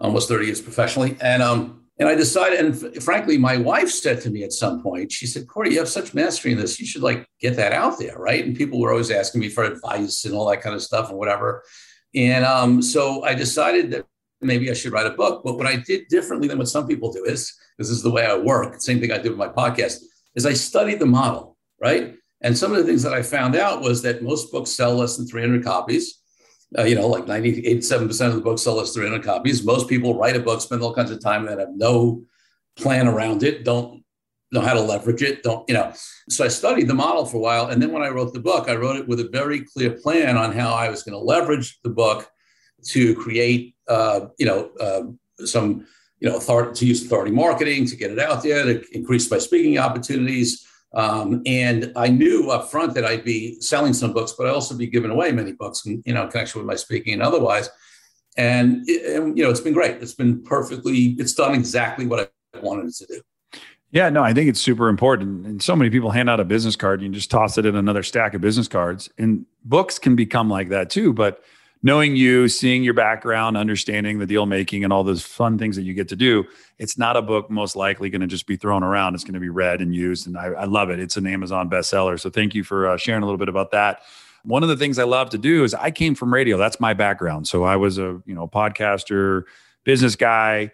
almost 0.00 0.28
30 0.28 0.46
years 0.46 0.60
professionally, 0.60 1.16
and 1.20 1.42
um, 1.42 1.84
and 1.98 2.08
I 2.08 2.16
decided, 2.16 2.58
and 2.58 3.02
frankly, 3.02 3.38
my 3.38 3.56
wife 3.56 3.88
said 3.88 4.20
to 4.22 4.30
me 4.30 4.42
at 4.42 4.52
some 4.52 4.82
point, 4.82 5.12
she 5.12 5.26
said, 5.26 5.46
Corey, 5.46 5.72
you 5.72 5.78
have 5.78 5.88
such 5.88 6.12
mastery 6.12 6.50
in 6.50 6.58
this. 6.58 6.80
You 6.80 6.86
should 6.86 7.02
like 7.02 7.24
get 7.40 7.54
that 7.56 7.72
out 7.72 8.00
there, 8.00 8.18
right? 8.18 8.44
And 8.44 8.56
people 8.56 8.80
were 8.80 8.90
always 8.90 9.12
asking 9.12 9.40
me 9.40 9.48
for 9.48 9.62
advice 9.62 10.24
and 10.24 10.34
all 10.34 10.48
that 10.50 10.60
kind 10.60 10.74
of 10.74 10.82
stuff 10.82 11.08
and 11.08 11.18
whatever. 11.18 11.62
And 12.12 12.44
um, 12.44 12.82
so 12.82 13.22
I 13.22 13.34
decided 13.34 13.92
that 13.92 14.06
maybe 14.44 14.70
I 14.70 14.74
should 14.74 14.92
write 14.92 15.06
a 15.06 15.10
book. 15.10 15.42
But 15.44 15.56
what 15.56 15.66
I 15.66 15.76
did 15.76 16.08
differently 16.08 16.48
than 16.48 16.58
what 16.58 16.68
some 16.68 16.86
people 16.86 17.12
do 17.12 17.24
is, 17.24 17.52
this 17.78 17.90
is 17.90 18.02
the 18.02 18.10
way 18.10 18.26
I 18.26 18.36
work, 18.36 18.80
same 18.80 19.00
thing 19.00 19.12
I 19.12 19.18
did 19.18 19.30
with 19.30 19.38
my 19.38 19.48
podcast, 19.48 20.00
is 20.34 20.46
I 20.46 20.52
studied 20.52 20.98
the 20.98 21.06
model, 21.06 21.56
right? 21.80 22.14
And 22.40 22.56
some 22.56 22.72
of 22.72 22.78
the 22.78 22.84
things 22.84 23.02
that 23.02 23.14
I 23.14 23.22
found 23.22 23.56
out 23.56 23.80
was 23.80 24.02
that 24.02 24.22
most 24.22 24.52
books 24.52 24.70
sell 24.70 24.94
less 24.94 25.16
than 25.16 25.26
300 25.26 25.64
copies. 25.64 26.20
Uh, 26.76 26.82
you 26.82 26.94
know, 26.94 27.06
like 27.06 27.24
97% 27.26 28.26
of 28.26 28.34
the 28.34 28.40
books 28.40 28.62
sell 28.62 28.74
less 28.74 28.92
than 28.92 29.02
300 29.02 29.24
copies. 29.24 29.64
Most 29.64 29.88
people 29.88 30.18
write 30.18 30.36
a 30.36 30.40
book, 30.40 30.60
spend 30.60 30.82
all 30.82 30.94
kinds 30.94 31.10
of 31.10 31.22
time 31.22 31.46
that 31.46 31.58
have 31.58 31.74
no 31.74 32.22
plan 32.76 33.06
around 33.06 33.42
it, 33.42 33.64
don't 33.64 34.04
know 34.50 34.60
how 34.60 34.74
to 34.74 34.80
leverage 34.80 35.22
it, 35.22 35.42
don't, 35.42 35.68
you 35.68 35.74
know. 35.74 35.92
So 36.28 36.44
I 36.44 36.48
studied 36.48 36.88
the 36.88 36.94
model 36.94 37.26
for 37.26 37.38
a 37.38 37.40
while. 37.40 37.66
And 37.68 37.80
then 37.80 37.92
when 37.92 38.02
I 38.02 38.08
wrote 38.08 38.32
the 38.32 38.40
book, 38.40 38.68
I 38.68 38.74
wrote 38.76 38.96
it 38.96 39.08
with 39.08 39.20
a 39.20 39.28
very 39.28 39.60
clear 39.60 39.92
plan 39.92 40.36
on 40.36 40.52
how 40.52 40.74
I 40.74 40.88
was 40.88 41.02
going 41.02 41.14
to 41.14 41.24
leverage 41.24 41.78
the 41.82 41.90
book 41.90 42.28
to 42.84 43.14
create, 43.14 43.74
uh, 43.88 44.26
you 44.38 44.46
know, 44.46 44.70
uh, 44.80 45.02
some, 45.44 45.86
you 46.20 46.28
know, 46.28 46.36
authority, 46.36 46.72
to 46.78 46.86
use 46.86 47.04
authority 47.04 47.32
marketing 47.32 47.86
to 47.86 47.96
get 47.96 48.10
it 48.10 48.18
out 48.18 48.42
there, 48.42 48.64
to 48.64 48.84
increase 48.96 49.30
my 49.30 49.38
speaking 49.38 49.78
opportunities. 49.78 50.66
Um, 50.94 51.42
and 51.44 51.92
I 51.96 52.08
knew 52.08 52.50
up 52.50 52.70
front 52.70 52.94
that 52.94 53.04
I'd 53.04 53.24
be 53.24 53.60
selling 53.60 53.92
some 53.92 54.12
books, 54.12 54.32
but 54.36 54.46
I'd 54.46 54.54
also 54.54 54.76
be 54.76 54.86
giving 54.86 55.10
away 55.10 55.32
many 55.32 55.52
books, 55.52 55.84
in, 55.86 56.02
you 56.06 56.14
know, 56.14 56.22
in 56.24 56.30
connection 56.30 56.60
with 56.60 56.66
my 56.66 56.76
speaking 56.76 57.14
and 57.14 57.22
otherwise. 57.22 57.68
And, 58.36 58.88
it, 58.88 59.16
and, 59.16 59.36
you 59.36 59.44
know, 59.44 59.50
it's 59.50 59.60
been 59.60 59.74
great. 59.74 60.02
It's 60.02 60.14
been 60.14 60.42
perfectly, 60.44 61.16
it's 61.18 61.34
done 61.34 61.54
exactly 61.54 62.06
what 62.06 62.32
I 62.54 62.58
wanted 62.60 62.86
it 62.86 62.94
to 62.96 63.06
do. 63.06 63.20
Yeah, 63.90 64.08
no, 64.10 64.24
I 64.24 64.34
think 64.34 64.48
it's 64.48 64.60
super 64.60 64.88
important. 64.88 65.46
And 65.46 65.62
so 65.62 65.76
many 65.76 65.88
people 65.88 66.10
hand 66.10 66.28
out 66.28 66.40
a 66.40 66.44
business 66.44 66.74
card 66.74 67.00
and 67.00 67.08
you 67.08 67.14
just 67.14 67.30
toss 67.30 67.58
it 67.58 67.66
in 67.66 67.76
another 67.76 68.02
stack 68.02 68.34
of 68.34 68.40
business 68.40 68.66
cards. 68.66 69.08
And 69.18 69.46
books 69.64 70.00
can 70.00 70.16
become 70.16 70.50
like 70.50 70.70
that 70.70 70.90
too. 70.90 71.12
But 71.12 71.44
knowing 71.84 72.16
you, 72.16 72.48
seeing 72.48 72.82
your 72.82 72.94
background, 72.94 73.58
understanding 73.58 74.18
the 74.18 74.26
deal 74.26 74.46
making 74.46 74.84
and 74.84 74.92
all 74.92 75.04
those 75.04 75.22
fun 75.22 75.58
things 75.58 75.76
that 75.76 75.82
you 75.82 75.92
get 75.92 76.08
to 76.08 76.16
do, 76.16 76.42
it's 76.78 76.96
not 76.96 77.14
a 77.14 77.20
book 77.20 77.50
most 77.50 77.76
likely 77.76 78.08
going 78.08 78.22
to 78.22 78.26
just 78.26 78.46
be 78.46 78.56
thrown 78.56 78.82
around. 78.82 79.14
It's 79.14 79.22
going 79.22 79.34
to 79.34 79.40
be 79.40 79.50
read 79.50 79.82
and 79.82 79.94
used. 79.94 80.26
And 80.26 80.38
I, 80.38 80.46
I 80.46 80.64
love 80.64 80.88
it. 80.88 80.98
It's 80.98 81.18
an 81.18 81.26
Amazon 81.26 81.68
bestseller. 81.68 82.18
So 82.18 82.30
thank 82.30 82.54
you 82.54 82.64
for 82.64 82.88
uh, 82.88 82.96
sharing 82.96 83.22
a 83.22 83.26
little 83.26 83.38
bit 83.38 83.50
about 83.50 83.70
that. 83.72 84.00
One 84.44 84.62
of 84.62 84.70
the 84.70 84.78
things 84.78 84.98
I 84.98 85.04
love 85.04 85.28
to 85.30 85.38
do 85.38 85.62
is 85.62 85.74
I 85.74 85.90
came 85.90 86.14
from 86.14 86.32
radio. 86.32 86.56
That's 86.56 86.80
my 86.80 86.94
background. 86.94 87.46
So 87.46 87.64
I 87.64 87.76
was 87.76 87.98
a, 87.98 88.18
you 88.24 88.34
know, 88.34 88.48
podcaster, 88.48 89.42
business 89.84 90.16
guy, 90.16 90.72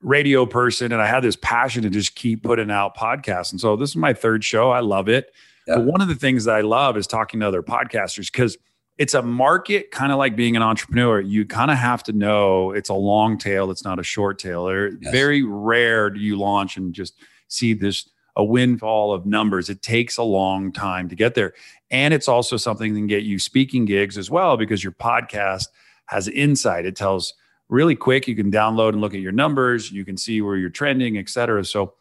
radio 0.00 0.44
person, 0.44 0.90
and 0.90 1.00
I 1.00 1.06
had 1.06 1.22
this 1.22 1.36
passion 1.36 1.84
to 1.84 1.90
just 1.90 2.16
keep 2.16 2.42
putting 2.42 2.70
out 2.70 2.96
podcasts. 2.96 3.52
And 3.52 3.60
so 3.60 3.76
this 3.76 3.90
is 3.90 3.96
my 3.96 4.12
third 4.12 4.42
show. 4.42 4.72
I 4.72 4.80
love 4.80 5.08
it. 5.08 5.32
Yeah. 5.68 5.76
But 5.76 5.84
one 5.84 6.00
of 6.00 6.08
the 6.08 6.16
things 6.16 6.46
that 6.46 6.56
I 6.56 6.62
love 6.62 6.96
is 6.96 7.06
talking 7.06 7.38
to 7.38 7.46
other 7.46 7.62
podcasters 7.62 8.26
because– 8.26 8.58
it's 9.02 9.14
a 9.14 9.22
market 9.22 9.90
kind 9.90 10.12
of 10.12 10.18
like 10.18 10.36
being 10.36 10.54
an 10.54 10.62
entrepreneur. 10.62 11.20
You 11.20 11.44
kind 11.44 11.72
of 11.72 11.76
have 11.76 12.04
to 12.04 12.12
know 12.12 12.70
it's 12.70 12.88
a 12.88 12.94
long 12.94 13.36
tail, 13.36 13.72
it's 13.72 13.82
not 13.82 13.98
a 13.98 14.04
short 14.04 14.38
tail. 14.38 14.70
Yes. 14.72 15.10
Very 15.10 15.42
rare 15.42 16.08
do 16.08 16.20
you 16.20 16.38
launch 16.38 16.76
and 16.76 16.94
just 16.94 17.14
see 17.48 17.74
this 17.74 18.08
a 18.36 18.44
windfall 18.44 19.12
of 19.12 19.26
numbers. 19.26 19.68
It 19.68 19.82
takes 19.82 20.18
a 20.18 20.22
long 20.22 20.70
time 20.72 21.08
to 21.08 21.16
get 21.16 21.34
there. 21.34 21.52
And 21.90 22.14
it's 22.14 22.28
also 22.28 22.56
something 22.56 22.94
that 22.94 23.00
can 23.00 23.08
get 23.08 23.24
you 23.24 23.40
speaking 23.40 23.86
gigs 23.86 24.16
as 24.16 24.30
well 24.30 24.56
because 24.56 24.84
your 24.84 24.92
podcast 24.92 25.66
has 26.06 26.28
insight. 26.28 26.86
It 26.86 26.94
tells 26.94 27.34
really 27.68 27.96
quick. 27.96 28.28
You 28.28 28.36
can 28.36 28.52
download 28.52 28.90
and 28.90 29.00
look 29.00 29.14
at 29.14 29.20
your 29.20 29.32
numbers. 29.32 29.90
You 29.90 30.04
can 30.04 30.16
see 30.16 30.42
where 30.42 30.54
you're 30.54 30.70
trending, 30.70 31.18
et 31.18 31.28
cetera. 31.28 31.64
So 31.64 31.94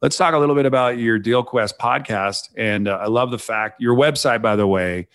let's 0.00 0.16
talk 0.16 0.32
a 0.32 0.38
little 0.38 0.54
bit 0.54 0.64
about 0.64 0.96
your 0.96 1.20
DealQuest 1.20 1.74
podcast. 1.78 2.48
And 2.56 2.88
uh, 2.88 2.96
I 3.02 3.08
love 3.08 3.30
the 3.30 3.38
fact 3.38 3.78
your 3.78 3.94
website, 3.94 4.40
by 4.40 4.56
the 4.56 4.66
way, 4.66 5.06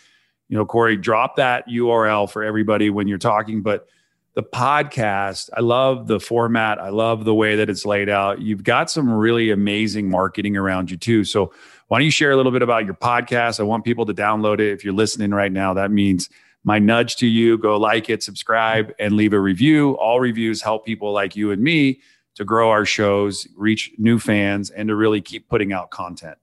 you 0.51 0.57
know, 0.57 0.65
Corey, 0.65 0.97
drop 0.97 1.37
that 1.37 1.65
URL 1.69 2.29
for 2.29 2.43
everybody 2.43 2.89
when 2.89 3.07
you're 3.07 3.17
talking. 3.17 3.61
But 3.61 3.87
the 4.33 4.43
podcast, 4.43 5.49
I 5.55 5.61
love 5.61 6.07
the 6.07 6.19
format. 6.19 6.77
I 6.77 6.89
love 6.89 7.23
the 7.23 7.33
way 7.33 7.55
that 7.55 7.69
it's 7.69 7.85
laid 7.85 8.09
out. 8.09 8.41
You've 8.41 8.65
got 8.65 8.91
some 8.91 9.09
really 9.09 9.49
amazing 9.49 10.09
marketing 10.09 10.57
around 10.57 10.91
you 10.91 10.97
too. 10.97 11.23
So 11.23 11.53
why 11.87 11.99
don't 11.99 12.05
you 12.05 12.11
share 12.11 12.31
a 12.31 12.35
little 12.35 12.51
bit 12.51 12.61
about 12.61 12.83
your 12.83 12.95
podcast? 12.95 13.61
I 13.61 13.63
want 13.63 13.85
people 13.85 14.05
to 14.07 14.13
download 14.13 14.55
it. 14.59 14.73
If 14.73 14.83
you're 14.83 14.93
listening 14.93 15.31
right 15.31 15.53
now, 15.53 15.73
that 15.73 15.89
means 15.89 16.29
my 16.65 16.79
nudge 16.79 17.15
to 17.17 17.27
you 17.27 17.57
go 17.57 17.77
like 17.77 18.09
it, 18.09 18.21
subscribe, 18.21 18.91
and 18.99 19.15
leave 19.15 19.31
a 19.31 19.39
review. 19.39 19.97
All 19.99 20.19
reviews 20.19 20.61
help 20.61 20.85
people 20.85 21.13
like 21.13 21.33
you 21.37 21.51
and 21.51 21.63
me 21.63 22.01
to 22.35 22.43
grow 22.43 22.71
our 22.71 22.83
shows, 22.83 23.47
reach 23.55 23.91
new 23.97 24.19
fans, 24.19 24.69
and 24.69 24.89
to 24.89 24.97
really 24.97 25.21
keep 25.21 25.47
putting 25.47 25.71
out 25.71 25.91
content. 25.91 26.37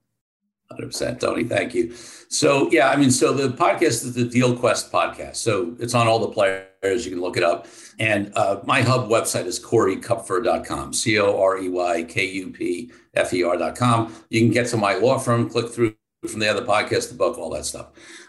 100% 0.73 1.19
Tony, 1.19 1.45
thank 1.45 1.75
you. 1.75 1.95
So, 1.95 2.71
yeah, 2.71 2.91
I 2.91 2.97
mean, 2.97 3.11
so 3.11 3.33
the 3.33 3.49
podcast 3.49 4.05
is 4.05 4.15
the 4.15 4.25
Deal 4.25 4.57
Quest 4.57 4.93
podcast. 4.93 5.37
So 5.37 5.75
it's 5.81 5.95
on 5.95 6.07
all 6.07 6.19
the 6.19 6.29
players. 6.29 7.05
You 7.05 7.13
can 7.13 7.21
look 7.21 7.37
it 7.37 7.43
up. 7.43 7.67
And 7.99 8.33
uh, 8.37 8.61
my 8.65 8.83
hub 8.83 9.09
website 9.09 9.47
is 9.47 9.59
coreykupfer.com, 9.59 10.93
C 10.93 11.19
O 11.19 11.41
R 11.41 11.59
E 11.59 11.69
Y 11.69 12.05
K 12.05 12.27
U 12.27 12.51
P 12.51 12.93
F 13.15 13.33
E 13.33 13.43
R.com. 13.43 14.15
You 14.29 14.41
can 14.41 14.51
get 14.51 14.67
to 14.69 14.77
my 14.77 14.95
law 14.95 15.19
firm, 15.19 15.49
click 15.49 15.71
through 15.71 15.95
from 16.27 16.41
the 16.41 16.49
other 16.49 16.65
podcast, 16.65 17.09
the 17.09 17.15
book, 17.15 17.39
all 17.39 17.51
that 17.51 17.65
stuff. 17.65 17.89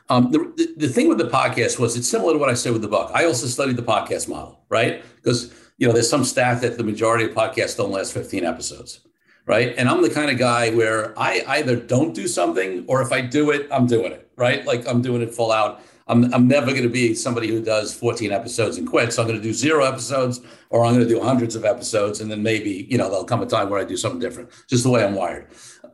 Um, 0.09 0.31
the, 0.31 0.39
the, 0.55 0.87
the 0.87 0.89
thing 0.89 1.09
with 1.09 1.17
the 1.17 1.29
podcast 1.29 1.79
was 1.79 1.97
it's 1.97 2.07
similar 2.07 2.33
to 2.33 2.39
what 2.39 2.49
I 2.49 2.53
said 2.53 2.73
with 2.73 2.81
the 2.81 2.87
book. 2.87 3.11
I 3.13 3.25
also 3.25 3.47
studied 3.47 3.77
the 3.77 3.83
podcast 3.83 4.27
model, 4.29 4.63
right? 4.69 5.03
Because, 5.15 5.53
you 5.77 5.87
know, 5.87 5.93
there's 5.93 6.09
some 6.09 6.23
stat 6.23 6.61
that 6.61 6.77
the 6.77 6.83
majority 6.83 7.25
of 7.25 7.31
podcasts 7.31 7.77
don't 7.77 7.91
last 7.91 8.13
15 8.13 8.45
episodes, 8.45 9.01
right? 9.49 9.73
And 9.79 9.89
I'm 9.89 10.03
the 10.03 10.11
kind 10.11 10.29
of 10.29 10.37
guy 10.37 10.69
where 10.69 11.17
I 11.17 11.43
either 11.47 11.75
don't 11.75 12.13
do 12.13 12.27
something 12.27 12.85
or 12.87 13.01
if 13.01 13.11
I 13.11 13.21
do 13.21 13.49
it, 13.49 13.67
I'm 13.71 13.87
doing 13.87 14.11
it, 14.11 14.29
right? 14.35 14.63
Like 14.63 14.87
I'm 14.87 15.01
doing 15.01 15.23
it 15.23 15.33
full 15.33 15.51
out. 15.51 15.81
I'm, 16.07 16.31
I'm 16.35 16.47
never 16.47 16.67
going 16.67 16.83
to 16.83 16.89
be 16.89 17.15
somebody 17.15 17.47
who 17.47 17.59
does 17.59 17.91
14 17.91 18.31
episodes 18.31 18.77
and 18.77 18.87
quits. 18.87 19.15
So 19.15 19.23
I'm 19.23 19.27
going 19.27 19.39
to 19.39 19.43
do 19.43 19.51
zero 19.51 19.83
episodes 19.85 20.41
or 20.69 20.85
I'm 20.85 20.93
going 20.93 21.07
to 21.07 21.11
do 21.11 21.19
hundreds 21.19 21.55
of 21.55 21.65
episodes. 21.65 22.21
And 22.21 22.29
then 22.29 22.43
maybe, 22.43 22.85
you 22.91 22.99
know, 22.99 23.09
there'll 23.09 23.25
come 23.25 23.41
a 23.41 23.47
time 23.47 23.71
where 23.71 23.81
I 23.81 23.85
do 23.85 23.97
something 23.97 24.19
different, 24.19 24.51
just 24.67 24.83
the 24.83 24.91
way 24.91 25.03
I'm 25.03 25.15
wired. 25.15 25.47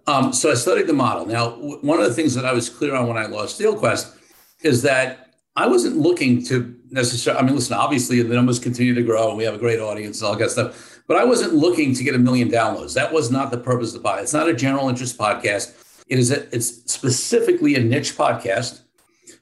Um, 0.05 0.33
so 0.33 0.51
I 0.51 0.55
studied 0.55 0.87
the 0.87 0.93
model. 0.93 1.25
Now, 1.25 1.51
w- 1.51 1.79
one 1.79 2.01
of 2.01 2.05
the 2.05 2.13
things 2.13 2.35
that 2.35 2.43
I 2.43 2.51
was 2.51 2.69
clear 2.69 2.93
on 2.93 3.07
when 3.07 3.17
I 3.17 3.27
lost 3.27 3.57
DealQuest 3.57 4.17
is 4.63 4.81
that 4.81 5.33
I 5.55 5.67
wasn't 5.67 5.95
looking 5.95 6.43
to 6.47 6.75
necessarily, 6.89 7.41
I 7.41 7.45
mean, 7.45 7.55
listen, 7.55 7.77
obviously 7.77 8.21
the 8.21 8.35
numbers 8.35 8.59
continue 8.59 8.93
to 8.93 9.01
grow 9.01 9.29
and 9.29 9.37
we 9.37 9.45
have 9.45 9.53
a 9.53 9.57
great 9.57 9.79
audience 9.79 10.21
and 10.21 10.27
all 10.27 10.35
that 10.35 10.51
stuff, 10.51 10.94
but 11.07 11.17
I 11.17 11.23
wasn't 11.23 11.53
looking 11.53 11.93
to 11.93 12.03
get 12.03 12.15
a 12.15 12.19
million 12.19 12.49
downloads. 12.49 12.93
That 12.93 13.11
was 13.11 13.31
not 13.31 13.51
the 13.51 13.57
purpose 13.57 13.93
of 13.93 14.01
the 14.01 14.09
podcast. 14.09 14.23
It's 14.23 14.33
not 14.33 14.49
a 14.49 14.53
general 14.53 14.89
interest 14.89 15.17
podcast. 15.17 16.03
It 16.07 16.19
is 16.19 16.31
a, 16.31 16.43
it's 16.55 16.91
specifically 16.91 17.75
a 17.75 17.79
niche 17.79 18.15
podcast 18.15 18.81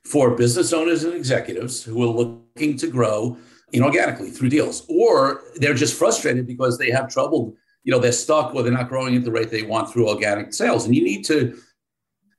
for 0.05 0.32
business 0.32 0.74
owners 0.74 1.03
and 1.03 1.13
executives 1.13 1.84
who 1.84 2.03
are 2.03 2.08
looking 2.08 2.77
to 2.77 2.88
grow 2.88 3.38
inorganically 3.74 4.36
through 4.36 4.50
deals, 4.50 4.86
or 4.88 5.41
they're 5.55 5.74
just 5.74 5.98
frustrated 5.98 6.46
because 6.46 6.77
they 6.77 6.91
have 6.91 7.10
trouble 7.10 7.55
you 7.84 7.91
know 7.91 8.00
they're 8.00 8.12
stuck 8.12 8.55
or 8.55 8.63
they're 8.63 8.72
not 8.72 8.89
growing 8.89 9.15
at 9.15 9.24
the 9.24 9.32
rate 9.32 9.50
they 9.50 9.63
want 9.63 9.91
through 9.91 10.08
organic 10.08 10.53
sales 10.53 10.86
and 10.86 10.96
you 10.96 11.03
need 11.03 11.24
to 11.25 11.58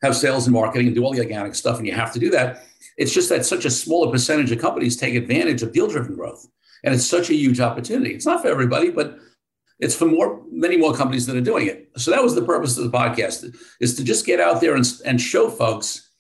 have 0.03 0.17
sales 0.17 0.47
and 0.47 0.55
marketing 0.55 0.87
and 0.87 0.97
do 0.97 1.05
all 1.05 1.13
the 1.13 1.21
organic 1.21 1.55
stuff 1.55 1.79
and 1.79 1.87
you 1.87 1.93
have 1.93 2.13
to 2.13 2.19
do 2.19 2.31
that 2.31 2.65
it's 2.97 3.13
just 3.13 3.29
that 3.29 3.45
such 3.45 3.65
a 3.65 3.71
smaller 3.71 4.11
percentage 4.11 4.51
of 4.51 4.59
companies 4.59 4.97
take 4.97 5.15
advantage 5.15 5.63
of 5.63 5.73
deal 5.73 5.87
driven 5.87 6.15
growth 6.15 6.49
and 6.85 6.95
it's 6.95 7.07
such 7.07 7.31
a 7.31 7.35
huge 7.35 7.59
opportunity. 7.61 8.15
It's 8.15 8.27
not 8.27 8.43
for 8.43 8.49
everybody 8.49 8.91
but 8.91 9.19
it's 9.81 9.97
for 9.97 10.07
more 10.07 10.43
many 10.51 10.77
more 10.77 10.95
companies 10.95 11.27
that 11.27 11.37
are 11.37 11.41
doing 11.41 11.67
it. 11.67 11.91
So 11.97 12.11
that 12.13 12.23
was 12.23 12.35
the 12.35 12.45
purpose 12.45 12.79
of 12.79 12.85
the 12.85 12.97
podcast 12.97 13.55
is 13.81 13.97
to 13.97 14.05
just 14.05 14.25
get 14.25 14.41
out 14.41 14.61
there 14.61 14.77
and, 14.77 14.87
and 15.05 15.21
show 15.21 15.51
folks 15.51 16.11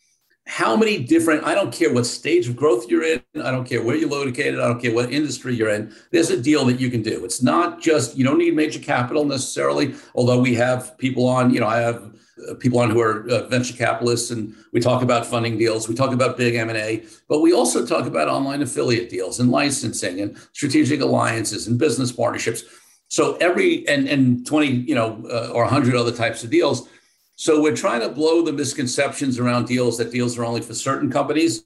how 0.46 0.76
many 0.76 1.02
different 1.02 1.42
i 1.44 1.54
don't 1.54 1.72
care 1.72 1.92
what 1.92 2.04
stage 2.04 2.46
of 2.48 2.54
growth 2.54 2.88
you're 2.88 3.04
in 3.04 3.22
i 3.42 3.50
don't 3.50 3.66
care 3.66 3.82
where 3.82 3.96
you're 3.96 4.10
located 4.10 4.60
i 4.60 4.68
don't 4.68 4.80
care 4.80 4.94
what 4.94 5.10
industry 5.10 5.54
you're 5.54 5.70
in 5.70 5.92
there's 6.10 6.30
a 6.30 6.40
deal 6.40 6.64
that 6.66 6.78
you 6.78 6.90
can 6.90 7.02
do. 7.02 7.24
It's 7.24 7.42
not 7.42 7.80
just 7.80 8.16
you 8.16 8.24
don't 8.24 8.38
need 8.38 8.54
major 8.54 8.78
capital 8.78 9.24
necessarily 9.24 9.94
although 10.14 10.40
we 10.40 10.54
have 10.54 10.96
people 10.98 11.26
on 11.26 11.52
you 11.52 11.60
know 11.60 11.66
i 11.66 11.78
have 11.78 12.14
uh, 12.48 12.54
people 12.54 12.78
on 12.80 12.90
who 12.90 13.00
are 13.00 13.28
uh, 13.30 13.46
venture 13.48 13.76
capitalists 13.76 14.30
and 14.30 14.54
we 14.72 14.80
talk 14.80 15.02
about 15.02 15.24
funding 15.24 15.56
deals 15.56 15.88
we 15.88 15.94
talk 15.94 16.12
about 16.12 16.36
big 16.36 16.54
m&a 16.56 17.04
but 17.28 17.40
we 17.40 17.52
also 17.52 17.86
talk 17.86 18.06
about 18.06 18.28
online 18.28 18.60
affiliate 18.60 19.08
deals 19.08 19.40
and 19.40 19.50
licensing 19.50 20.20
and 20.20 20.36
strategic 20.52 21.00
alliances 21.00 21.66
and 21.66 21.78
business 21.78 22.12
partnerships. 22.12 22.64
So 23.08 23.36
every 23.36 23.86
and 23.88 24.08
and 24.08 24.46
20 24.46 24.66
you 24.66 24.94
know 24.94 25.24
uh, 25.30 25.52
or 25.52 25.62
100 25.62 25.94
other 25.94 26.12
types 26.12 26.42
of 26.42 26.50
deals 26.50 26.88
so 27.36 27.60
we're 27.60 27.76
trying 27.76 28.00
to 28.00 28.08
blow 28.08 28.42
the 28.42 28.52
misconceptions 28.52 29.38
around 29.38 29.66
deals 29.66 29.98
that 29.98 30.12
deals 30.12 30.38
are 30.38 30.44
only 30.44 30.60
for 30.60 30.74
certain 30.74 31.10
companies, 31.10 31.64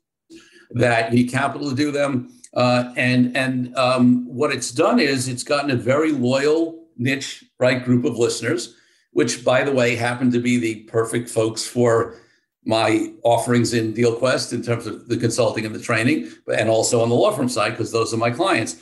that 0.70 1.10
you 1.10 1.18
need 1.18 1.30
capital 1.30 1.70
to 1.70 1.76
do 1.76 1.90
them. 1.90 2.30
Uh, 2.54 2.92
and 2.96 3.36
and 3.36 3.76
um, 3.76 4.26
what 4.26 4.50
it's 4.52 4.70
done 4.70 4.98
is 4.98 5.28
it's 5.28 5.42
gotten 5.42 5.70
a 5.70 5.76
very 5.76 6.12
loyal 6.12 6.88
niche 6.96 7.44
right 7.58 7.84
group 7.84 8.04
of 8.04 8.16
listeners, 8.16 8.74
which 9.12 9.44
by 9.44 9.62
the 9.62 9.72
way 9.72 9.94
happen 9.94 10.30
to 10.32 10.40
be 10.40 10.58
the 10.58 10.82
perfect 10.84 11.28
folks 11.28 11.66
for 11.66 12.16
my 12.64 13.12
offerings 13.22 13.72
in 13.72 13.94
DealQuest 13.94 14.52
in 14.52 14.62
terms 14.62 14.86
of 14.86 15.08
the 15.08 15.16
consulting 15.16 15.64
and 15.64 15.74
the 15.74 15.80
training, 15.80 16.30
and 16.52 16.68
also 16.68 17.02
on 17.02 17.08
the 17.08 17.14
law 17.14 17.30
firm 17.30 17.48
side 17.48 17.70
because 17.70 17.92
those 17.92 18.12
are 18.12 18.18
my 18.18 18.30
clients. 18.30 18.76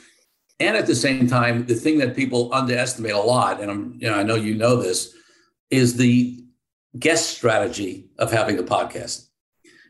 And 0.59 0.75
at 0.75 0.87
the 0.87 0.95
same 0.95 1.27
time, 1.27 1.65
the 1.65 1.75
thing 1.75 1.99
that 1.99 2.15
people 2.15 2.51
underestimate 2.53 3.13
a 3.13 3.19
lot, 3.19 3.61
and 3.61 3.69
I'm 3.69 3.97
you 3.99 4.09
know 4.09 4.15
I 4.15 4.23
know 4.23 4.35
you 4.35 4.55
know 4.55 4.77
this, 4.77 5.13
is 5.69 5.97
the 5.97 6.46
guest 6.99 7.29
strategy 7.29 8.09
of 8.17 8.31
having 8.31 8.59
a 8.59 8.63
podcast. 8.63 9.27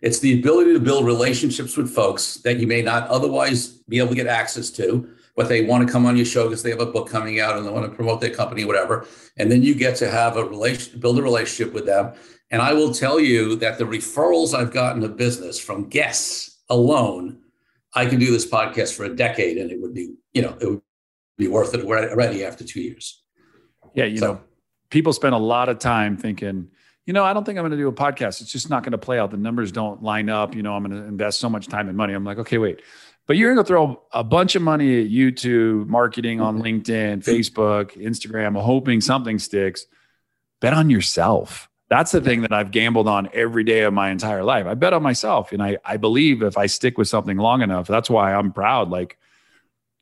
It's 0.02 0.20
the 0.20 0.40
ability 0.40 0.74
to 0.74 0.80
build 0.80 1.06
relationships 1.06 1.76
with 1.76 1.94
folks 1.94 2.36
that 2.44 2.60
you 2.60 2.68
may 2.68 2.82
not 2.82 3.08
otherwise 3.08 3.68
be 3.68 3.98
able 3.98 4.10
to 4.10 4.16
get 4.16 4.28
access 4.28 4.70
to, 4.72 5.10
but 5.36 5.50
they 5.50 5.64
want 5.64 5.86
to 5.86 5.92
come 5.92 6.06
on 6.06 6.16
your 6.16 6.26
show 6.26 6.44
because 6.44 6.64
they 6.64 6.70
have 6.70 6.82
a 6.82 6.86
book 6.86 7.10
coming 7.10 7.40
out 7.40 7.58
and 7.58 7.66
they 7.66 7.72
want 7.72 7.90
to 7.90 7.96
promote 7.96 8.22
their 8.22 8.34
company, 8.34 8.66
whatever. 8.66 9.08
And 9.38 9.52
then 9.52 9.64
you 9.64 9.74
get 9.76 9.96
to 9.98 10.10
have 10.10 10.38
a 10.38 10.44
relation, 10.44 11.00
build 11.00 11.18
a 11.18 11.24
relationship 11.24 11.74
with 11.74 11.86
them. 11.86 12.14
And 12.50 12.62
I 12.62 12.74
will 12.74 12.94
tell 12.94 13.20
you 13.20 13.56
that 13.58 13.78
the 13.78 13.84
referrals 13.84 14.54
I've 14.54 14.72
gotten 14.72 15.02
to 15.02 15.10
business 15.10 15.60
from 15.60 15.90
guests 15.90 16.62
alone, 16.70 17.40
I 17.94 18.06
can 18.06 18.20
do 18.20 18.32
this 18.32 18.50
podcast 18.50 18.96
for 18.96 19.06
a 19.06 19.16
decade 19.16 19.58
and 19.58 19.72
it 19.72 19.82
would 19.82 19.94
be, 19.94 20.14
you 20.34 20.42
know, 20.42 20.58
it 20.60 20.70
would 20.70 20.82
be 21.38 21.48
worth 21.48 21.74
it 21.74 21.86
already 21.86 22.44
after 22.46 22.64
two 22.64 22.82
years. 22.82 23.24
Yeah, 23.94 24.06
you 24.06 24.18
so, 24.18 24.34
know, 24.34 24.42
people 24.90 25.14
spend 25.14 25.36
a 25.36 25.40
lot 25.40 25.70
of 25.70 25.80
time 25.80 26.18
thinking, 26.18 26.70
you 27.08 27.14
know, 27.14 27.24
I 27.24 27.32
don't 27.34 27.46
think 27.46 27.58
I'm 27.58 27.64
going 27.64 27.72
to 27.72 27.78
do 27.78 27.88
a 27.88 27.94
podcast. 27.94 28.42
It's 28.42 28.52
just 28.52 28.70
not 28.70 28.84
going 28.84 28.92
to 28.92 28.98
play 28.98 29.18
out. 29.18 29.32
The 29.32 29.38
numbers 29.38 29.72
don't 29.72 30.04
line 30.04 30.30
up. 30.30 30.54
You 30.54 30.62
know, 30.62 30.74
I'm 30.74 30.84
going 30.84 31.02
to 31.02 31.08
invest 31.08 31.40
so 31.40 31.50
much 31.50 31.68
time 31.68 31.88
and 31.88 31.96
money. 31.96 32.14
I'm 32.14 32.26
like, 32.26 32.38
okay, 32.38 32.58
wait. 32.58 32.82
But 33.28 33.38
you're 33.38 33.54
going 33.54 33.64
to 33.64 33.68
throw 33.68 34.04
a 34.12 34.26
bunch 34.26 34.56
of 34.56 34.62
money 34.62 35.02
at 35.02 35.10
YouTube, 35.10 35.88
marketing 35.88 36.42
on 36.42 36.62
LinkedIn, 36.62 37.24
Facebook, 37.24 37.92
Instagram, 37.98 38.60
hoping 38.62 39.00
something 39.00 39.40
sticks. 39.40 39.86
Bet 40.60 40.74
on 40.74 40.90
yourself. 40.90 41.70
That's 41.90 42.12
the 42.12 42.20
thing 42.20 42.42
that 42.42 42.52
I've 42.52 42.72
gambled 42.72 43.08
on 43.08 43.30
every 43.34 43.64
day 43.64 43.82
of 43.82 43.94
my 43.94 44.10
entire 44.10 44.44
life. 44.44 44.66
I 44.66 44.74
bet 44.74 44.92
on 44.92 45.02
myself. 45.02 45.54
And 45.54 45.64
I, 45.64 45.78
I 45.86 45.96
believe 45.96 46.44
if 46.44 46.58
I 46.58 46.66
stick 46.66 46.98
with 46.98 47.08
something 47.08 47.38
long 47.38 47.62
enough, 47.62 47.88
that's 47.88 48.10
why 48.10 48.34
I'm 48.34 48.52
proud. 48.52 48.90
Like, 48.90 49.18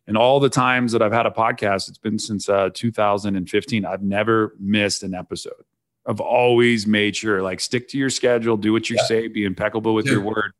in 0.07 0.17
all 0.17 0.39
the 0.39 0.49
times 0.49 0.91
that 0.93 1.03
I've 1.03 1.11
had 1.11 1.27
a 1.27 1.31
podcast, 1.31 1.87
it's 1.87 1.99
been 1.99 2.17
since 2.17 2.49
uh, 2.49 2.69
2015, 2.73 3.85
I've 3.85 4.01
never 4.01 4.55
missed 4.59 5.03
an 5.03 5.13
episode. 5.13 5.63
I've 6.05 6.19
always 6.19 6.85
made 6.85 7.15
sure 7.15 7.41
like 7.41 7.59
stick 7.59 7.89
to 7.89 7.97
your 7.97 8.09
schedule, 8.09 8.57
do 8.57 8.71
what 8.71 8.89
you 8.89 8.97
yeah. 8.97 9.05
say, 9.05 9.27
be 9.27 9.43
impeccable 9.43 9.93
with 9.93 10.05
yeah. 10.05 10.13
your 10.13 10.21
word. 10.21 10.53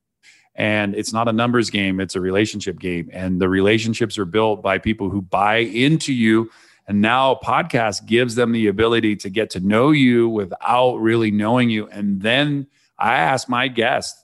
And 0.56 0.96
it's 0.96 1.12
not 1.12 1.28
a 1.28 1.34
numbers 1.34 1.70
game, 1.70 2.00
it's 2.00 2.16
a 2.16 2.22
relationship 2.22 2.80
game. 2.80 3.10
And 3.12 3.42
the 3.42 3.50
relationships 3.50 4.18
are 4.18 4.26
built 4.26 4.64
by 4.64 4.78
people 4.78 5.10
who 5.10 5.22
buy 5.22 5.58
into 5.58 6.14
you. 6.14 6.50
And 6.88 7.02
now 7.02 7.40
podcast 7.44 8.06
gives 8.06 8.36
them 8.36 8.52
the 8.52 8.68
ability 8.68 9.18
to 9.18 9.30
get 9.30 9.50
to 9.52 9.60
know 9.60 9.92
you 9.92 10.30
without 10.30 10.98
really 10.98 11.32
knowing 11.32 11.70
you. 11.70 11.88
And 11.88 12.22
then 12.22 12.68
I 12.98 13.16
asked 13.16 13.50
my 13.50 13.68
guest, 13.68 14.16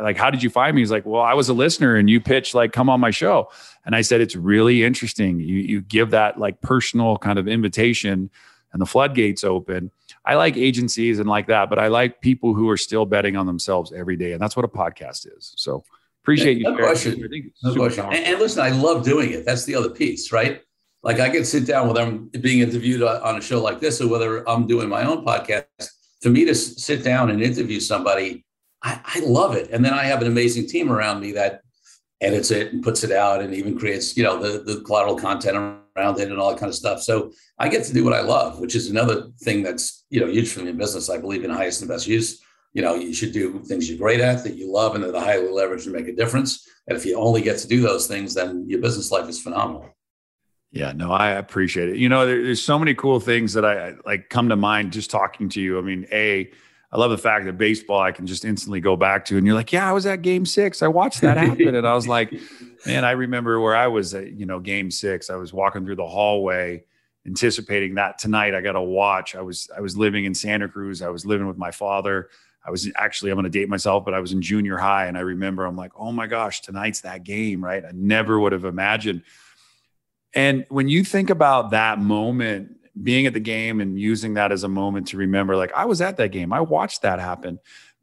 like, 0.00 0.16
how 0.16 0.30
did 0.30 0.42
you 0.42 0.50
find 0.50 0.76
me? 0.76 0.82
He's 0.82 0.90
like, 0.90 1.06
well, 1.06 1.22
I 1.22 1.34
was 1.34 1.48
a 1.48 1.54
listener 1.54 1.96
and 1.96 2.08
you 2.08 2.20
pitched 2.20 2.54
like, 2.54 2.72
come 2.72 2.88
on 2.88 3.00
my 3.00 3.10
show. 3.10 3.50
And 3.84 3.96
I 3.96 4.02
said, 4.02 4.20
it's 4.20 4.36
really 4.36 4.84
interesting. 4.84 5.40
You, 5.40 5.56
you 5.56 5.80
give 5.80 6.10
that 6.10 6.38
like 6.38 6.60
personal 6.60 7.16
kind 7.16 7.38
of 7.38 7.48
invitation 7.48 8.30
and 8.72 8.80
the 8.80 8.86
floodgates 8.86 9.42
open 9.42 9.90
I 10.24 10.34
like 10.34 10.56
agencies 10.56 11.18
and 11.18 11.28
like 11.28 11.46
that, 11.46 11.70
but 11.70 11.78
I 11.78 11.88
like 11.88 12.20
people 12.20 12.54
who 12.54 12.68
are 12.68 12.76
still 12.76 13.06
betting 13.06 13.36
on 13.36 13.46
themselves 13.46 13.92
every 13.92 14.16
day, 14.16 14.32
and 14.32 14.40
that's 14.40 14.54
what 14.54 14.64
a 14.64 14.68
podcast 14.68 15.26
is. 15.36 15.54
So 15.56 15.84
appreciate 16.22 16.58
yeah, 16.58 16.68
you. 16.68 16.76
No 16.76 16.82
question. 16.82 17.46
No 17.62 17.74
question. 17.74 18.04
And, 18.06 18.14
and, 18.14 18.38
listen, 18.38 18.62
I 18.62 18.70
love 18.70 19.04
doing 19.04 19.30
it. 19.32 19.46
That's 19.46 19.64
the 19.64 19.74
other 19.74 19.90
piece, 19.90 20.30
right? 20.32 20.60
Like 21.02 21.20
I 21.20 21.30
can 21.30 21.44
sit 21.44 21.66
down 21.66 21.88
whether 21.88 22.02
I'm 22.02 22.28
being 22.40 22.60
interviewed 22.60 23.02
on 23.02 23.38
a 23.38 23.40
show 23.40 23.62
like 23.62 23.80
this 23.80 24.00
or 24.02 24.08
whether 24.08 24.46
I'm 24.48 24.66
doing 24.66 24.88
my 24.88 25.04
own 25.04 25.24
podcast. 25.24 25.64
For 26.20 26.28
me 26.28 26.44
to 26.44 26.54
sit 26.54 27.02
down 27.02 27.30
and 27.30 27.42
interview 27.42 27.80
somebody, 27.80 28.44
I, 28.82 29.00
I 29.02 29.20
love 29.20 29.54
it. 29.56 29.70
And 29.70 29.82
then 29.82 29.94
I 29.94 30.04
have 30.04 30.20
an 30.20 30.28
amazing 30.28 30.68
team 30.68 30.92
around 30.92 31.20
me 31.20 31.32
that 31.32 31.62
edits 32.20 32.50
it 32.50 32.72
and 32.72 32.82
puts 32.82 33.02
it 33.02 33.12
out 33.12 33.40
and 33.40 33.54
even 33.54 33.78
creates, 33.78 34.16
you 34.16 34.22
know, 34.22 34.40
the, 34.40 34.62
the 34.62 34.82
collateral 34.82 35.16
content 35.16 35.56
around 35.56 36.20
it 36.20 36.30
and 36.30 36.38
all 36.38 36.50
that 36.50 36.58
kind 36.58 36.68
of 36.68 36.74
stuff. 36.74 37.00
So 37.00 37.32
I 37.58 37.68
get 37.68 37.84
to 37.84 37.94
do 37.94 38.04
what 38.04 38.12
I 38.12 38.20
love, 38.20 38.60
which 38.60 38.74
is 38.74 38.90
another 38.90 39.30
thing 39.40 39.62
that's, 39.62 40.04
you 40.10 40.20
know, 40.20 40.26
huge 40.26 40.52
for 40.52 40.60
me 40.60 40.70
in 40.70 40.76
business. 40.76 41.08
I 41.08 41.18
believe 41.18 41.44
in 41.44 41.50
highest 41.50 41.80
and 41.80 41.88
best 41.88 42.06
use. 42.06 42.42
You 42.72 42.82
know, 42.82 42.94
you 42.94 43.12
should 43.12 43.32
do 43.32 43.60
things 43.64 43.88
you're 43.88 43.98
great 43.98 44.20
at 44.20 44.44
that 44.44 44.54
you 44.54 44.70
love 44.70 44.94
and 44.94 45.02
that 45.02 45.14
are 45.14 45.24
highly 45.24 45.48
leveraged 45.48 45.86
and 45.86 45.94
make 45.94 46.08
a 46.08 46.14
difference. 46.14 46.68
And 46.86 46.96
if 46.96 47.04
you 47.04 47.16
only 47.18 47.42
get 47.42 47.58
to 47.58 47.68
do 47.68 47.80
those 47.80 48.06
things, 48.06 48.34
then 48.34 48.64
your 48.68 48.80
business 48.80 49.10
life 49.10 49.28
is 49.28 49.40
phenomenal. 49.42 49.88
Yeah, 50.72 50.92
no, 50.92 51.10
I 51.10 51.30
appreciate 51.30 51.88
it. 51.88 51.96
You 51.96 52.08
know, 52.08 52.26
there, 52.26 52.44
there's 52.44 52.62
so 52.62 52.78
many 52.78 52.94
cool 52.94 53.18
things 53.18 53.54
that 53.54 53.64
I 53.64 53.94
like 54.06 54.28
come 54.28 54.48
to 54.50 54.56
mind 54.56 54.92
just 54.92 55.10
talking 55.10 55.48
to 55.48 55.60
you. 55.60 55.78
I 55.78 55.82
mean, 55.82 56.06
a 56.12 56.50
I 56.92 56.98
love 56.98 57.10
the 57.10 57.18
fact 57.18 57.44
that 57.44 57.56
baseball 57.56 58.00
I 58.00 58.10
can 58.10 58.26
just 58.26 58.44
instantly 58.44 58.80
go 58.80 58.96
back 58.96 59.24
to, 59.26 59.36
and 59.36 59.46
you're 59.46 59.54
like, 59.54 59.72
yeah, 59.72 59.88
I 59.88 59.92
was 59.92 60.06
at 60.06 60.22
Game 60.22 60.44
Six. 60.44 60.82
I 60.82 60.88
watched 60.88 61.20
that 61.20 61.36
happen, 61.36 61.74
and 61.74 61.86
I 61.86 61.94
was 61.94 62.08
like, 62.08 62.32
man, 62.86 63.04
I 63.04 63.12
remember 63.12 63.60
where 63.60 63.76
I 63.76 63.86
was 63.86 64.12
at, 64.14 64.32
you 64.32 64.44
know, 64.44 64.58
Game 64.58 64.90
Six. 64.90 65.30
I 65.30 65.36
was 65.36 65.52
walking 65.52 65.84
through 65.84 65.96
the 65.96 66.06
hallway, 66.06 66.82
anticipating 67.26 67.94
that 67.94 68.18
tonight 68.18 68.54
I 68.54 68.60
got 68.60 68.72
to 68.72 68.80
watch. 68.80 69.36
I 69.36 69.40
was 69.40 69.70
I 69.76 69.80
was 69.80 69.96
living 69.96 70.24
in 70.24 70.34
Santa 70.34 70.68
Cruz. 70.68 71.00
I 71.00 71.10
was 71.10 71.24
living 71.24 71.46
with 71.46 71.58
my 71.58 71.70
father. 71.70 72.28
I 72.66 72.72
was 72.72 72.90
actually 72.96 73.30
I'm 73.30 73.36
going 73.36 73.44
to 73.44 73.50
date 73.50 73.68
myself, 73.68 74.04
but 74.04 74.12
I 74.12 74.20
was 74.20 74.32
in 74.32 74.42
junior 74.42 74.76
high, 74.76 75.06
and 75.06 75.16
I 75.16 75.20
remember 75.20 75.66
I'm 75.66 75.76
like, 75.76 75.92
oh 75.96 76.10
my 76.10 76.26
gosh, 76.26 76.60
tonight's 76.60 77.02
that 77.02 77.22
game, 77.22 77.64
right? 77.64 77.84
I 77.84 77.92
never 77.94 78.40
would 78.40 78.52
have 78.52 78.64
imagined. 78.64 79.22
And 80.34 80.66
when 80.68 80.88
you 80.88 81.04
think 81.04 81.30
about 81.30 81.70
that 81.70 82.00
moment 82.00 82.76
being 83.02 83.26
at 83.26 83.34
the 83.34 83.40
game 83.40 83.80
and 83.80 83.98
using 83.98 84.34
that 84.34 84.52
as 84.52 84.64
a 84.64 84.68
moment 84.68 85.08
to 85.08 85.16
remember, 85.16 85.56
like, 85.56 85.72
I 85.74 85.84
was 85.84 86.00
at 86.00 86.16
that 86.18 86.32
game, 86.32 86.52
I 86.52 86.60
watched 86.60 87.02
that 87.02 87.20
happen. 87.20 87.58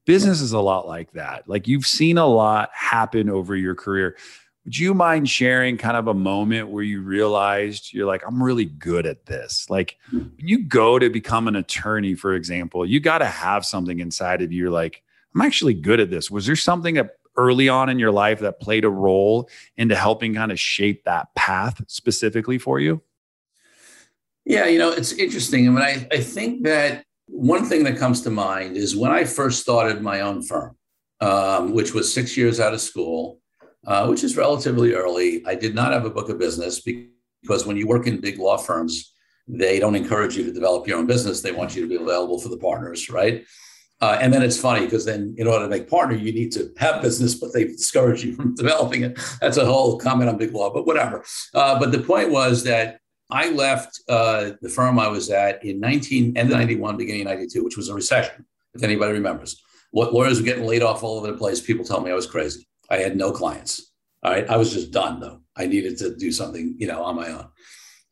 Business 0.05 0.41
is 0.41 0.53
a 0.53 0.59
lot 0.59 0.87
like 0.87 1.11
that. 1.11 1.47
Like, 1.47 1.67
you've 1.67 1.85
seen 1.85 2.17
a 2.17 2.25
lot 2.25 2.69
happen 2.73 3.29
over 3.29 3.55
your 3.55 3.75
career. 3.75 4.17
Would 4.63 4.77
you 4.77 4.93
mind 4.93 5.29
sharing 5.29 5.77
kind 5.77 5.95
of 5.95 6.07
a 6.07 6.13
moment 6.13 6.69
where 6.69 6.83
you 6.83 7.01
realized 7.01 7.93
you're 7.93 8.05
like, 8.05 8.23
I'm 8.27 8.43
really 8.43 8.65
good 8.65 9.05
at 9.05 9.25
this? 9.25 9.69
Like, 9.69 9.97
when 10.11 10.31
you 10.37 10.65
go 10.65 10.99
to 10.99 11.09
become 11.09 11.47
an 11.47 11.55
attorney, 11.55 12.15
for 12.15 12.33
example, 12.33 12.85
you 12.85 12.99
got 12.99 13.19
to 13.19 13.25
have 13.25 13.65
something 13.65 13.99
inside 13.99 14.41
of 14.41 14.51
you. 14.51 14.69
Like, 14.69 15.03
I'm 15.33 15.41
actually 15.41 15.73
good 15.73 15.99
at 15.99 16.09
this. 16.09 16.31
Was 16.31 16.45
there 16.45 16.55
something 16.55 16.95
that 16.95 17.11
early 17.37 17.69
on 17.69 17.87
in 17.87 17.99
your 17.99 18.11
life 18.11 18.39
that 18.39 18.59
played 18.59 18.83
a 18.83 18.89
role 18.89 19.49
into 19.77 19.95
helping 19.95 20.33
kind 20.33 20.51
of 20.51 20.59
shape 20.59 21.03
that 21.05 21.33
path 21.35 21.81
specifically 21.87 22.57
for 22.57 22.79
you? 22.79 23.01
Yeah, 24.47 24.67
you 24.67 24.79
know, 24.79 24.91
it's 24.91 25.11
interesting. 25.11 25.67
I 25.67 25.71
mean, 25.71 25.81
I, 25.81 26.07
I 26.09 26.21
think 26.21 26.63
that 26.63 27.03
one 27.27 27.65
thing 27.65 27.83
that 27.83 27.97
comes 27.97 28.21
to 28.21 28.29
mind 28.29 28.77
is 28.77 28.95
when 28.95 29.11
I 29.11 29.25
first 29.25 29.61
started 29.61 30.01
my 30.01 30.21
own 30.21 30.41
firm, 30.41 30.77
um, 31.19 31.73
which 31.73 31.93
was 31.93 32.13
six 32.13 32.37
years 32.37 32.61
out 32.61 32.73
of 32.73 32.79
school, 32.79 33.41
uh, 33.85 34.07
which 34.07 34.23
is 34.23 34.37
relatively 34.37 34.93
early. 34.93 35.45
I 35.45 35.55
did 35.55 35.75
not 35.75 35.91
have 35.91 36.05
a 36.05 36.09
book 36.09 36.29
of 36.29 36.39
business 36.39 36.79
because 36.79 37.65
when 37.65 37.75
you 37.75 37.87
work 37.87 38.07
in 38.07 38.21
big 38.21 38.39
law 38.39 38.55
firms, 38.55 39.13
they 39.49 39.79
don't 39.79 39.95
encourage 39.95 40.37
you 40.37 40.45
to 40.45 40.53
develop 40.53 40.87
your 40.87 40.97
own 40.97 41.07
business. 41.07 41.41
They 41.41 41.51
want 41.51 41.75
you 41.75 41.81
to 41.81 41.89
be 41.89 42.01
available 42.01 42.39
for 42.39 42.47
the 42.47 42.57
partners, 42.57 43.09
right? 43.09 43.45
Uh, 43.99 44.17
and 44.21 44.33
then 44.33 44.43
it's 44.43 44.59
funny 44.59 44.85
because 44.85 45.03
then 45.03 45.35
in 45.37 45.47
order 45.47 45.65
to 45.65 45.69
make 45.69 45.89
partner, 45.89 46.15
you 46.15 46.31
need 46.31 46.53
to 46.53 46.71
have 46.77 47.01
business, 47.01 47.35
but 47.35 47.51
they 47.51 47.65
discourage 47.65 48.23
you 48.23 48.33
from 48.33 48.55
developing 48.55 49.03
it. 49.03 49.19
That's 49.41 49.57
a 49.57 49.65
whole 49.65 49.97
comment 49.97 50.29
on 50.29 50.37
big 50.37 50.53
law, 50.53 50.73
but 50.73 50.87
whatever. 50.87 51.25
Uh, 51.53 51.77
but 51.77 51.91
the 51.91 51.99
point 51.99 52.31
was 52.31 52.63
that 52.63 53.01
I 53.29 53.49
left 53.49 54.01
uh, 54.07 54.51
the 54.61 54.69
firm 54.69 54.99
I 54.99 55.07
was 55.07 55.29
at 55.29 55.63
in 55.65 55.79
19 55.79 56.37
end 56.37 56.51
of 56.51 56.57
91, 56.57 56.97
beginning 56.97 57.21
of 57.21 57.27
92, 57.27 57.63
which 57.63 57.77
was 57.77 57.89
a 57.89 57.93
recession, 57.93 58.45
if 58.73 58.83
anybody 58.83 59.13
remembers. 59.13 59.61
What 59.91 60.13
lawyers 60.13 60.39
were 60.39 60.45
getting 60.45 60.65
laid 60.65 60.83
off 60.83 61.03
all 61.03 61.17
over 61.17 61.27
the 61.27 61.37
place. 61.37 61.61
People 61.61 61.85
tell 61.85 62.01
me 62.01 62.11
I 62.11 62.15
was 62.15 62.27
crazy. 62.27 62.67
I 62.89 62.97
had 62.97 63.17
no 63.17 63.31
clients. 63.31 63.91
All 64.23 64.31
right. 64.31 64.49
I 64.49 64.57
was 64.57 64.73
just 64.73 64.91
done 64.91 65.19
though. 65.19 65.41
I 65.55 65.67
needed 65.67 65.97
to 65.99 66.15
do 66.15 66.31
something, 66.31 66.75
you 66.77 66.87
know, 66.87 67.03
on 67.03 67.15
my 67.15 67.29
own. 67.29 67.47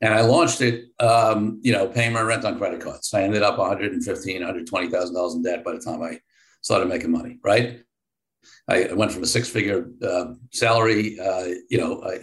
And 0.01 0.13
I 0.13 0.21
launched 0.21 0.61
it, 0.61 0.85
um, 0.99 1.59
you 1.63 1.71
know, 1.71 1.87
paying 1.87 2.13
my 2.13 2.21
rent 2.21 2.45
on 2.45 2.57
credit 2.57 2.81
cards. 2.81 3.13
I 3.13 3.23
ended 3.23 3.43
up 3.43 3.57
115, 3.57 4.35
120,000 4.35 5.15
dollars 5.15 5.35
in 5.35 5.43
debt 5.43 5.63
by 5.63 5.71
the 5.71 5.79
time 5.79 6.01
I 6.01 6.19
started 6.61 6.89
making 6.89 7.11
money. 7.11 7.39
Right. 7.43 7.81
I 8.67 8.93
went 8.93 9.11
from 9.11 9.23
a 9.23 9.27
six-figure 9.27 9.89
uh, 10.03 10.25
salary, 10.51 11.19
uh, 11.19 11.45
you 11.69 11.77
know, 11.77 11.99
uh, 11.99 12.17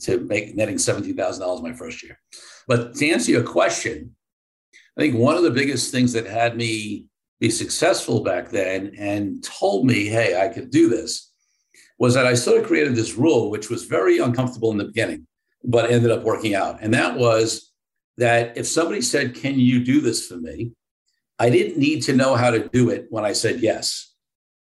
to 0.00 0.20
make 0.20 0.54
netting 0.56 0.78
seventeen 0.78 1.16
thousand 1.16 1.42
dollars 1.42 1.62
my 1.62 1.72
first 1.72 2.02
year. 2.02 2.18
But 2.66 2.94
to 2.96 3.10
answer 3.10 3.30
your 3.30 3.44
question, 3.44 4.14
I 4.96 5.00
think 5.00 5.16
one 5.16 5.36
of 5.36 5.42
the 5.42 5.50
biggest 5.50 5.90
things 5.90 6.12
that 6.12 6.26
had 6.26 6.56
me 6.56 7.06
be 7.40 7.50
successful 7.50 8.22
back 8.22 8.50
then 8.50 8.94
and 8.98 9.42
told 9.42 9.86
me, 9.86 10.06
"Hey, 10.06 10.40
I 10.40 10.48
could 10.48 10.70
do 10.70 10.88
this," 10.88 11.32
was 11.98 12.14
that 12.14 12.26
I 12.26 12.34
sort 12.34 12.60
of 12.60 12.66
created 12.66 12.94
this 12.94 13.14
rule, 13.14 13.50
which 13.50 13.68
was 13.70 13.84
very 13.84 14.18
uncomfortable 14.18 14.70
in 14.70 14.78
the 14.78 14.84
beginning, 14.84 15.26
but 15.64 15.90
ended 15.90 16.10
up 16.10 16.22
working 16.22 16.54
out. 16.54 16.78
And 16.82 16.94
that 16.94 17.18
was 17.18 17.72
that 18.18 18.56
if 18.56 18.66
somebody 18.66 19.00
said, 19.00 19.34
"Can 19.34 19.58
you 19.58 19.84
do 19.84 20.00
this 20.00 20.26
for 20.26 20.36
me?" 20.36 20.72
I 21.38 21.50
didn't 21.50 21.78
need 21.78 22.02
to 22.02 22.14
know 22.14 22.36
how 22.36 22.50
to 22.50 22.68
do 22.68 22.90
it 22.90 23.06
when 23.10 23.24
I 23.24 23.32
said 23.32 23.60
yes, 23.60 24.14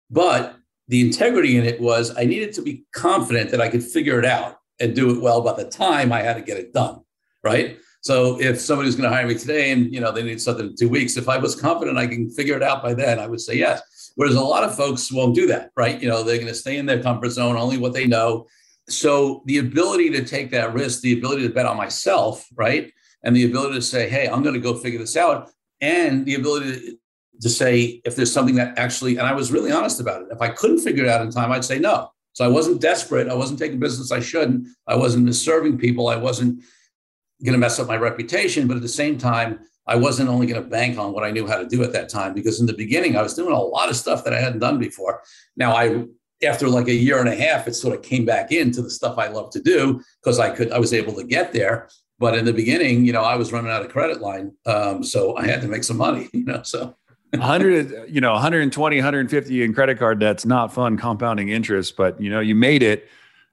but 0.10 0.56
the 0.92 1.00
integrity 1.00 1.58
in 1.58 1.66
it 1.66 1.80
was 1.80 2.16
I 2.18 2.26
needed 2.26 2.54
to 2.56 2.62
be 2.62 2.84
confident 2.94 3.50
that 3.52 3.62
I 3.62 3.70
could 3.70 3.82
figure 3.82 4.20
it 4.20 4.26
out 4.26 4.58
and 4.80 4.94
do 4.94 5.16
it 5.16 5.22
well 5.22 5.42
by 5.42 5.54
the 5.54 5.70
time 5.70 6.12
I 6.12 6.22
had 6.22 6.36
to 6.36 6.42
get 6.42 6.58
it 6.58 6.74
done. 6.74 7.00
Right. 7.44 7.78
So 8.02 8.40
if 8.42 8.60
somebody 8.60 8.88
was 8.88 8.96
going 8.96 9.10
to 9.10 9.16
hire 9.16 9.26
me 9.26 9.36
today 9.36 9.72
and 9.72 9.94
you 9.94 10.02
know 10.02 10.12
they 10.12 10.22
need 10.22 10.42
something 10.42 10.68
in 10.68 10.76
two 10.76 10.90
weeks, 10.90 11.16
if 11.16 11.30
I 11.30 11.38
was 11.38 11.56
confident 11.56 11.98
I 11.98 12.08
can 12.08 12.30
figure 12.30 12.58
it 12.58 12.64
out 12.64 12.84
by 12.84 12.94
then, 12.94 13.20
I 13.20 13.28
would 13.28 13.40
say 13.40 13.56
yes. 13.56 13.82
Whereas 14.16 14.36
a 14.36 14.42
lot 14.42 14.66
of 14.66 14.76
folks 14.76 15.12
won't 15.12 15.34
do 15.34 15.48
that, 15.48 15.72
right? 15.78 16.02
You 16.02 16.10
know, 16.10 16.24
they're 16.24 16.38
going 16.38 16.48
to 16.48 16.54
stay 16.54 16.78
in 16.78 16.86
their 16.86 17.02
comfort 17.02 17.30
zone, 17.30 17.56
only 17.56 17.78
what 17.78 17.94
they 17.94 18.06
know. 18.06 18.46
So 18.90 19.44
the 19.46 19.60
ability 19.60 20.10
to 20.10 20.26
take 20.26 20.52
that 20.52 20.74
risk, 20.74 21.02
the 21.02 21.18
ability 21.18 21.48
to 21.48 21.54
bet 21.54 21.66
on 21.66 21.78
myself, 21.78 22.46
right? 22.56 22.92
And 23.24 23.34
the 23.34 23.46
ability 23.46 23.76
to 23.76 23.82
say, 23.82 24.10
hey, 24.10 24.28
I'm 24.28 24.44
going 24.44 24.56
to 24.56 24.60
go 24.60 24.76
figure 24.76 25.00
this 25.00 25.16
out. 25.16 25.50
And 25.80 26.26
the 26.26 26.36
ability 26.36 27.00
to, 27.42 27.50
say 27.50 28.02
if 28.06 28.16
there's 28.16 28.32
something 28.32 28.56
that 28.56 28.78
actually, 28.78 29.18
and 29.18 29.28
I 29.28 29.34
was 29.34 29.52
really 29.52 29.72
honest 29.72 30.00
about 30.00 30.22
it. 30.24 30.28
If 30.32 30.42
I 30.42 30.50
couldn't 30.50 30.80
figure 30.80 31.04
it 31.04 31.10
out 31.10 31.22
in 31.22 31.32
time, 31.32 31.52
I'd 31.52 31.66
say 31.66 31.80
no. 31.80 32.12
So 32.34 32.46
I 32.46 32.48
wasn't 32.48 32.82
desperate. 32.82 33.28
I 33.28 33.34
wasn't 33.34 33.60
taking 33.60 33.80
business 33.80 34.12
I 34.12 34.20
shouldn't. 34.20 34.68
I 34.88 34.96
wasn't 34.96 35.26
misserving 35.26 35.78
people. 35.78 36.08
I 36.08 36.16
wasn't 36.16 36.62
going 37.44 37.54
to 37.54 37.60
mess 37.60 37.80
up 37.80 37.88
my 37.88 37.98
reputation. 37.98 38.68
But 38.68 38.78
at 38.78 38.84
the 38.84 38.88
same 38.88 39.18
time, 39.18 39.60
I 39.88 39.96
wasn't 39.96 40.30
only 40.30 40.48
going 40.48 40.64
to 40.64 40.70
bank 40.70 40.98
on 40.98 41.12
what 41.12 41.24
I 41.24 41.32
knew 41.32 41.48
how 41.48 41.58
to 41.58 41.68
do 41.68 41.84
at 41.84 41.92
that 41.94 42.10
time 42.10 42.34
because 42.34 42.60
in 42.60 42.66
the 42.66 42.74
beginning 42.74 43.18
I 43.18 43.22
was 43.22 43.34
doing 43.34 43.52
a 43.52 43.60
lot 43.60 43.90
of 43.90 43.96
stuff 43.96 44.24
that 44.24 44.34
I 44.34 44.40
hadn't 44.40 44.60
done 44.60 44.80
before. 44.80 45.22
Now 45.58 45.76
I 45.76 46.06
after 46.44 46.68
like 46.68 46.88
a 46.88 46.94
year 46.94 47.20
and 47.20 47.30
a 47.30 47.36
half, 47.36 47.68
it 47.68 47.76
sort 47.76 47.96
of 47.96 48.02
came 48.02 48.26
back 48.26 48.52
into 48.52 48.82
the 48.82 48.90
stuff 48.90 49.18
I 49.18 49.28
love 49.28 49.52
to 49.52 49.62
do 49.62 50.02
because 50.22 50.40
I 50.40 50.50
could 50.50 50.72
I 50.72 50.80
was 50.80 50.94
able 50.94 51.14
to 51.16 51.24
get 51.24 51.54
there. 51.54 51.90
But 52.20 52.38
in 52.38 52.46
the 52.46 52.54
beginning, 52.54 53.06
you 53.06 53.14
know, 53.14 53.24
I 53.24 53.36
was 53.36 53.52
running 53.52 53.72
out 53.72 53.84
of 53.84 53.92
credit 53.92 54.22
line, 54.22 54.52
um, 54.68 55.04
so 55.04 55.36
I 55.36 55.48
had 55.48 55.62
to 55.62 55.68
make 55.68 55.84
some 55.84 55.98
money. 55.98 56.30
You 56.34 56.46
know, 56.46 56.62
so 56.64 56.96
100 57.40 58.10
you 58.10 58.20
know 58.20 58.34
120 58.34 58.98
150 58.98 59.64
in 59.64 59.74
credit 59.74 59.98
card 59.98 60.20
that's 60.20 60.46
not 60.46 60.74
fun 60.74 60.98
compounding 60.98 61.50
interest 61.50 61.96
but 61.96 62.20
you 62.20 62.30
know 62.30 62.40
you 62.40 62.56
made 62.56 62.84
it. 62.84 63.08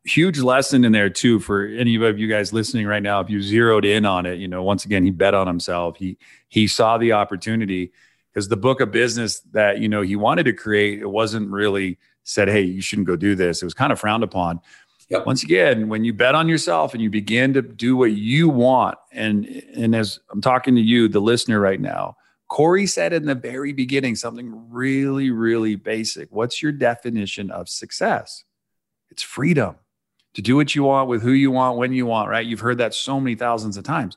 Huge 0.05 0.39
lesson 0.39 0.85
in 0.85 0.93
there 0.93 1.11
too 1.11 1.39
for 1.39 1.67
any 1.67 1.97
of 1.97 2.19
you 2.19 2.29
guys 2.29 2.53
listening 2.53 2.87
right 2.87 3.03
now. 3.03 3.21
If 3.21 3.29
you 3.29 3.43
zeroed 3.43 3.85
in 3.85 4.05
on 4.05 4.27
it 4.27 4.39
you 4.39 4.49
know 4.49 4.63
once 4.63 4.85
again 4.85 5.05
he 5.05 5.11
bet 5.11 5.35
on 5.35 5.47
himself. 5.47 5.97
He 5.97 6.19
he 6.49 6.67
saw 6.67 6.99
the 6.99 7.13
opportunity 7.13 7.93
because 8.33 8.49
the 8.49 8.57
book 8.57 8.81
of 8.81 8.91
business 8.91 9.41
that 9.53 9.79
you 9.81 9.89
know 9.89 10.03
he 10.03 10.17
wanted 10.17 10.45
to 10.45 10.53
create 10.53 11.01
it 11.01 11.09
wasn't 11.09 11.51
really 11.51 11.99
said 12.25 12.49
hey 12.49 12.63
you 12.63 12.81
shouldn't 12.81 13.07
go 13.07 13.17
do 13.17 13.35
this. 13.35 13.63
It 13.63 13.67
was 13.67 13.75
kind 13.75 13.93
of 13.93 14.01
frowned 14.01 14.25
upon. 14.25 14.61
Yep. 15.11 15.25
once 15.25 15.43
again 15.43 15.89
when 15.89 16.05
you 16.05 16.13
bet 16.13 16.35
on 16.35 16.49
yourself 16.49 16.93
and 16.93 17.03
you 17.03 17.09
begin 17.09 17.55
to 17.55 17.63
do 17.63 17.97
what 17.97 18.13
you 18.13 18.47
want 18.51 18.99
and 19.11 19.47
and 19.75 19.97
as 19.97 20.21
i'm 20.31 20.43
talking 20.43 20.75
to 20.75 20.83
you 20.83 21.09
the 21.09 21.19
listener 21.19 21.59
right 21.59 21.81
now 21.81 22.19
Corey 22.49 22.87
said 22.87 23.13
in 23.13 23.27
the 23.27 23.35
very 23.35 23.73
beginning 23.73 24.17
something 24.17 24.71
really, 24.71 25.31
really 25.31 25.77
basic. 25.77 26.29
What's 26.31 26.63
your 26.63 26.73
definition 26.73 27.51
of 27.51 27.69
success? 27.69 28.45
It's 29.11 29.23
freedom 29.23 29.77
to 30.35 30.43
do 30.43 30.57
what 30.57 30.75
you 30.75 30.83
want 30.85 31.09
with 31.09 31.23
who 31.23 31.33
you 31.33 31.51
want, 31.51 31.79
when 31.79 31.93
you 31.93 32.07
want, 32.07 32.31
right? 32.31 32.47
You've 32.47 32.61
heard 32.61 32.79
that 32.79 32.95
so 32.95 33.21
many 33.21 33.35
thousands 33.35 33.77
of 33.77 33.85
times. 33.85 34.17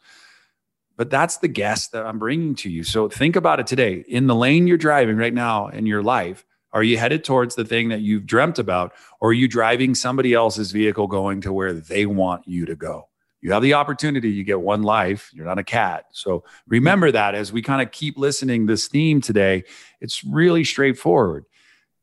But 0.97 1.09
that's 1.09 1.37
the 1.37 1.47
guest 1.47 1.93
that 1.93 2.05
I'm 2.05 2.19
bringing 2.19 2.55
to 2.55 2.69
you. 2.69 2.83
So 2.83 3.09
think 3.09 3.35
about 3.35 3.59
it 3.59 3.67
today. 3.67 4.03
In 4.07 4.27
the 4.27 4.35
lane 4.35 4.67
you're 4.67 4.77
driving 4.77 5.17
right 5.17 5.33
now 5.33 5.67
in 5.67 5.85
your 5.85 6.03
life, 6.03 6.45
are 6.73 6.83
you 6.83 6.97
headed 6.97 7.23
towards 7.23 7.55
the 7.55 7.65
thing 7.65 7.89
that 7.89 8.01
you've 8.01 8.25
dreamt 8.25 8.59
about, 8.59 8.93
or 9.19 9.29
are 9.29 9.33
you 9.33 9.47
driving 9.47 9.93
somebody 9.93 10.33
else's 10.33 10.71
vehicle 10.71 11.07
going 11.07 11.41
to 11.41 11.51
where 11.51 11.73
they 11.73 12.05
want 12.05 12.47
you 12.47 12.65
to 12.65 12.75
go? 12.75 13.09
You 13.41 13.51
have 13.51 13.63
the 13.63 13.73
opportunity 13.73 14.29
you 14.29 14.43
get 14.43 14.61
one 14.61 14.83
life 14.83 15.31
you're 15.33 15.45
not 15.45 15.59
a 15.59 15.63
cat. 15.63 16.05
So 16.11 16.43
remember 16.67 17.11
that 17.11 17.35
as 17.35 17.51
we 17.51 17.61
kind 17.61 17.81
of 17.81 17.91
keep 17.91 18.17
listening 18.17 18.65
this 18.65 18.87
theme 18.87 19.21
today 19.21 19.63
it's 19.99 20.23
really 20.23 20.63
straightforward. 20.63 21.45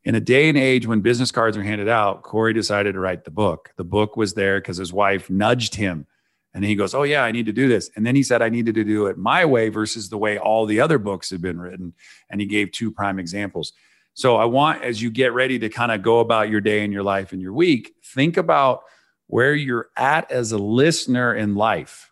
In 0.05 0.15
a 0.15 0.21
day 0.21 0.47
and 0.47 0.57
age 0.57 0.87
when 0.87 1.01
business 1.01 1.31
cards 1.31 1.57
are 1.57 1.63
handed 1.63 1.89
out 1.89 2.23
corey 2.23 2.53
decided 2.53 2.93
to 2.93 2.99
write 2.99 3.25
the 3.25 3.31
book. 3.31 3.71
The 3.75 3.83
book 3.83 4.15
was 4.15 4.33
there 4.33 4.59
because 4.59 4.77
his 4.77 4.93
wife 4.93 5.29
nudged 5.29 5.75
him 5.75 6.07
and 6.53 6.63
he 6.65 6.75
goes 6.75 6.93
oh 6.95 7.03
yeah 7.03 7.23
i 7.23 7.31
need 7.31 7.45
to 7.45 7.53
do 7.53 7.67
this. 7.67 7.89
And 7.95 8.05
then 8.05 8.15
he 8.15 8.23
said 8.23 8.41
i 8.41 8.49
needed 8.49 8.75
to 8.75 8.83
do 8.83 9.07
it 9.07 9.17
my 9.17 9.45
way 9.45 9.69
versus 9.69 10.09
the 10.09 10.17
way 10.17 10.37
all 10.37 10.65
the 10.65 10.81
other 10.81 10.97
books 10.97 11.29
had 11.29 11.41
been 11.41 11.59
written 11.59 11.93
and 12.29 12.41
he 12.41 12.47
gave 12.47 12.71
two 12.71 12.91
prime 12.91 13.19
examples. 13.19 13.73
So 14.19 14.35
I 14.35 14.43
want, 14.43 14.83
as 14.83 15.01
you 15.01 15.11
get 15.11 15.33
ready 15.33 15.57
to 15.59 15.69
kind 15.69 15.93
of 15.93 16.01
go 16.01 16.19
about 16.19 16.49
your 16.49 16.59
day 16.59 16.83
and 16.83 16.91
your 16.91 17.03
life 17.03 17.31
and 17.31 17.41
your 17.41 17.53
week, 17.53 17.93
think 18.03 18.35
about 18.35 18.81
where 19.29 19.53
you're 19.53 19.89
at 19.95 20.31
as 20.31 20.51
a 20.51 20.57
listener 20.57 21.35
in 21.35 21.53
life. 21.53 22.11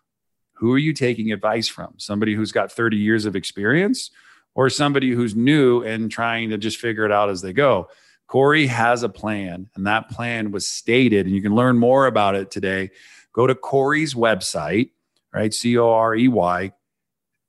Who 0.54 0.72
are 0.72 0.78
you 0.78 0.92
taking 0.92 1.32
advice 1.32 1.66
from? 1.66 1.94
Somebody 1.96 2.32
who's 2.32 2.52
got 2.52 2.70
30 2.70 2.96
years 2.96 3.24
of 3.24 3.34
experience 3.34 4.12
or 4.54 4.70
somebody 4.70 5.10
who's 5.10 5.34
new 5.34 5.82
and 5.82 6.12
trying 6.12 6.50
to 6.50 6.58
just 6.58 6.78
figure 6.78 7.04
it 7.04 7.10
out 7.10 7.28
as 7.28 7.42
they 7.42 7.52
go? 7.52 7.88
Corey 8.28 8.68
has 8.68 9.02
a 9.02 9.08
plan, 9.08 9.68
and 9.74 9.86
that 9.88 10.10
plan 10.10 10.52
was 10.52 10.70
stated, 10.70 11.26
and 11.26 11.34
you 11.34 11.42
can 11.42 11.56
learn 11.56 11.76
more 11.76 12.06
about 12.06 12.36
it 12.36 12.52
today. 12.52 12.90
Go 13.32 13.48
to 13.48 13.54
Corey's 13.54 14.14
website, 14.14 14.90
right? 15.34 15.52
C 15.52 15.76
O 15.76 15.90
R 15.90 16.14
E 16.14 16.28
Y 16.28 16.72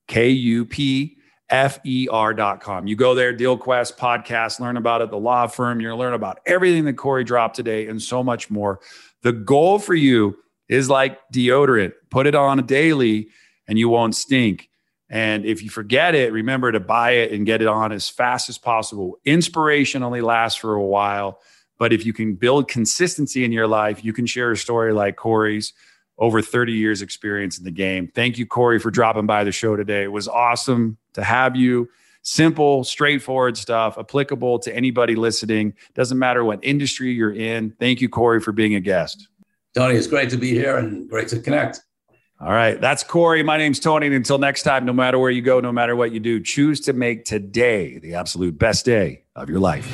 K 0.07 0.29
U 0.29 0.65
P 0.65 1.18
F-E-R.com. 1.49 2.87
You 2.87 2.95
go 2.95 3.15
there, 3.15 3.35
DealQuest 3.35 3.97
podcast, 3.97 4.59
learn 4.59 4.77
about 4.77 5.01
it, 5.01 5.09
the 5.09 5.17
law 5.17 5.47
firm. 5.47 5.79
To 5.79 5.95
learn 5.95 6.13
about 6.13 6.39
everything 6.45 6.85
that 6.85 6.93
Corey 6.93 7.23
dropped 7.23 7.55
today 7.55 7.87
and 7.87 8.01
so 8.01 8.23
much 8.23 8.49
more. 8.49 8.79
The 9.23 9.33
goal 9.33 9.79
for 9.79 9.95
you 9.95 10.37
is 10.67 10.89
like 10.89 11.19
deodorant. 11.33 11.93
Put 12.09 12.27
it 12.27 12.35
on 12.35 12.65
daily 12.65 13.29
and 13.67 13.77
you 13.77 13.89
won't 13.89 14.15
stink. 14.15 14.69
And 15.09 15.45
if 15.45 15.63
you 15.63 15.69
forget 15.69 16.13
it, 16.13 16.31
remember 16.31 16.71
to 16.71 16.79
buy 16.79 17.11
it 17.11 17.31
and 17.31 17.45
get 17.45 17.61
it 17.61 17.67
on 17.67 17.91
as 17.91 18.07
fast 18.07 18.47
as 18.49 18.57
possible. 18.57 19.17
Inspiration 19.25 20.03
only 20.03 20.21
lasts 20.21 20.59
for 20.59 20.75
a 20.75 20.85
while. 20.85 21.39
But 21.79 21.93
if 21.93 22.05
you 22.05 22.13
can 22.13 22.35
build 22.35 22.67
consistency 22.67 23.43
in 23.43 23.51
your 23.51 23.67
life, 23.67 24.03
you 24.03 24.13
can 24.13 24.25
share 24.27 24.51
a 24.51 24.57
story 24.57 24.93
like 24.93 25.15
Corey's 25.15 25.73
over 26.19 26.41
30 26.41 26.73
years 26.73 27.01
experience 27.01 27.57
in 27.57 27.63
the 27.63 27.71
game. 27.71 28.11
Thank 28.13 28.37
you, 28.37 28.45
Corey, 28.45 28.77
for 28.77 28.91
dropping 28.91 29.25
by 29.25 29.43
the 29.43 29.51
show 29.51 29.75
today. 29.75 30.03
It 30.03 30.11
was 30.11 30.27
awesome 30.27 30.97
to 31.13 31.23
have 31.23 31.55
you. 31.55 31.89
Simple, 32.21 32.83
straightforward 32.83 33.57
stuff, 33.57 33.97
applicable 33.97 34.59
to 34.59 34.75
anybody 34.75 35.15
listening. 35.15 35.73
Doesn't 35.95 36.19
matter 36.19 36.43
what 36.43 36.59
industry 36.61 37.11
you're 37.13 37.33
in. 37.33 37.71
Thank 37.79 38.01
you, 38.01 38.09
Corey, 38.09 38.41
for 38.41 38.51
being 38.51 38.75
a 38.75 38.81
guest. 38.81 39.29
Tony, 39.73 39.95
it's 39.95 40.07
great 40.07 40.29
to 40.31 40.37
be 40.37 40.49
here 40.49 40.77
and 40.77 41.09
great 41.09 41.29
to 41.29 41.39
connect. 41.39 41.81
All 42.41 42.51
right. 42.51 42.79
That's 42.79 43.03
Corey. 43.03 43.43
My 43.43 43.57
name's 43.57 43.79
Tony. 43.79 44.07
And 44.07 44.15
until 44.15 44.37
next 44.37 44.63
time, 44.63 44.85
no 44.85 44.93
matter 44.93 45.19
where 45.19 45.31
you 45.31 45.41
go, 45.41 45.59
no 45.59 45.71
matter 45.71 45.95
what 45.95 46.11
you 46.11 46.19
do, 46.19 46.41
choose 46.41 46.79
to 46.81 46.93
make 46.93 47.25
today 47.25 47.99
the 47.99 48.15
absolute 48.15 48.57
best 48.57 48.85
day 48.85 49.23
of 49.35 49.49
your 49.49 49.59
life. 49.59 49.85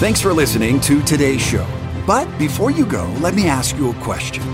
Thanks 0.00 0.20
for 0.20 0.32
listening 0.32 0.80
to 0.80 1.02
today's 1.02 1.42
show. 1.42 1.66
But 2.06 2.26
before 2.38 2.70
you 2.70 2.84
go, 2.84 3.06
let 3.20 3.34
me 3.34 3.46
ask 3.46 3.76
you 3.76 3.90
a 3.90 3.94
question. 3.94 4.53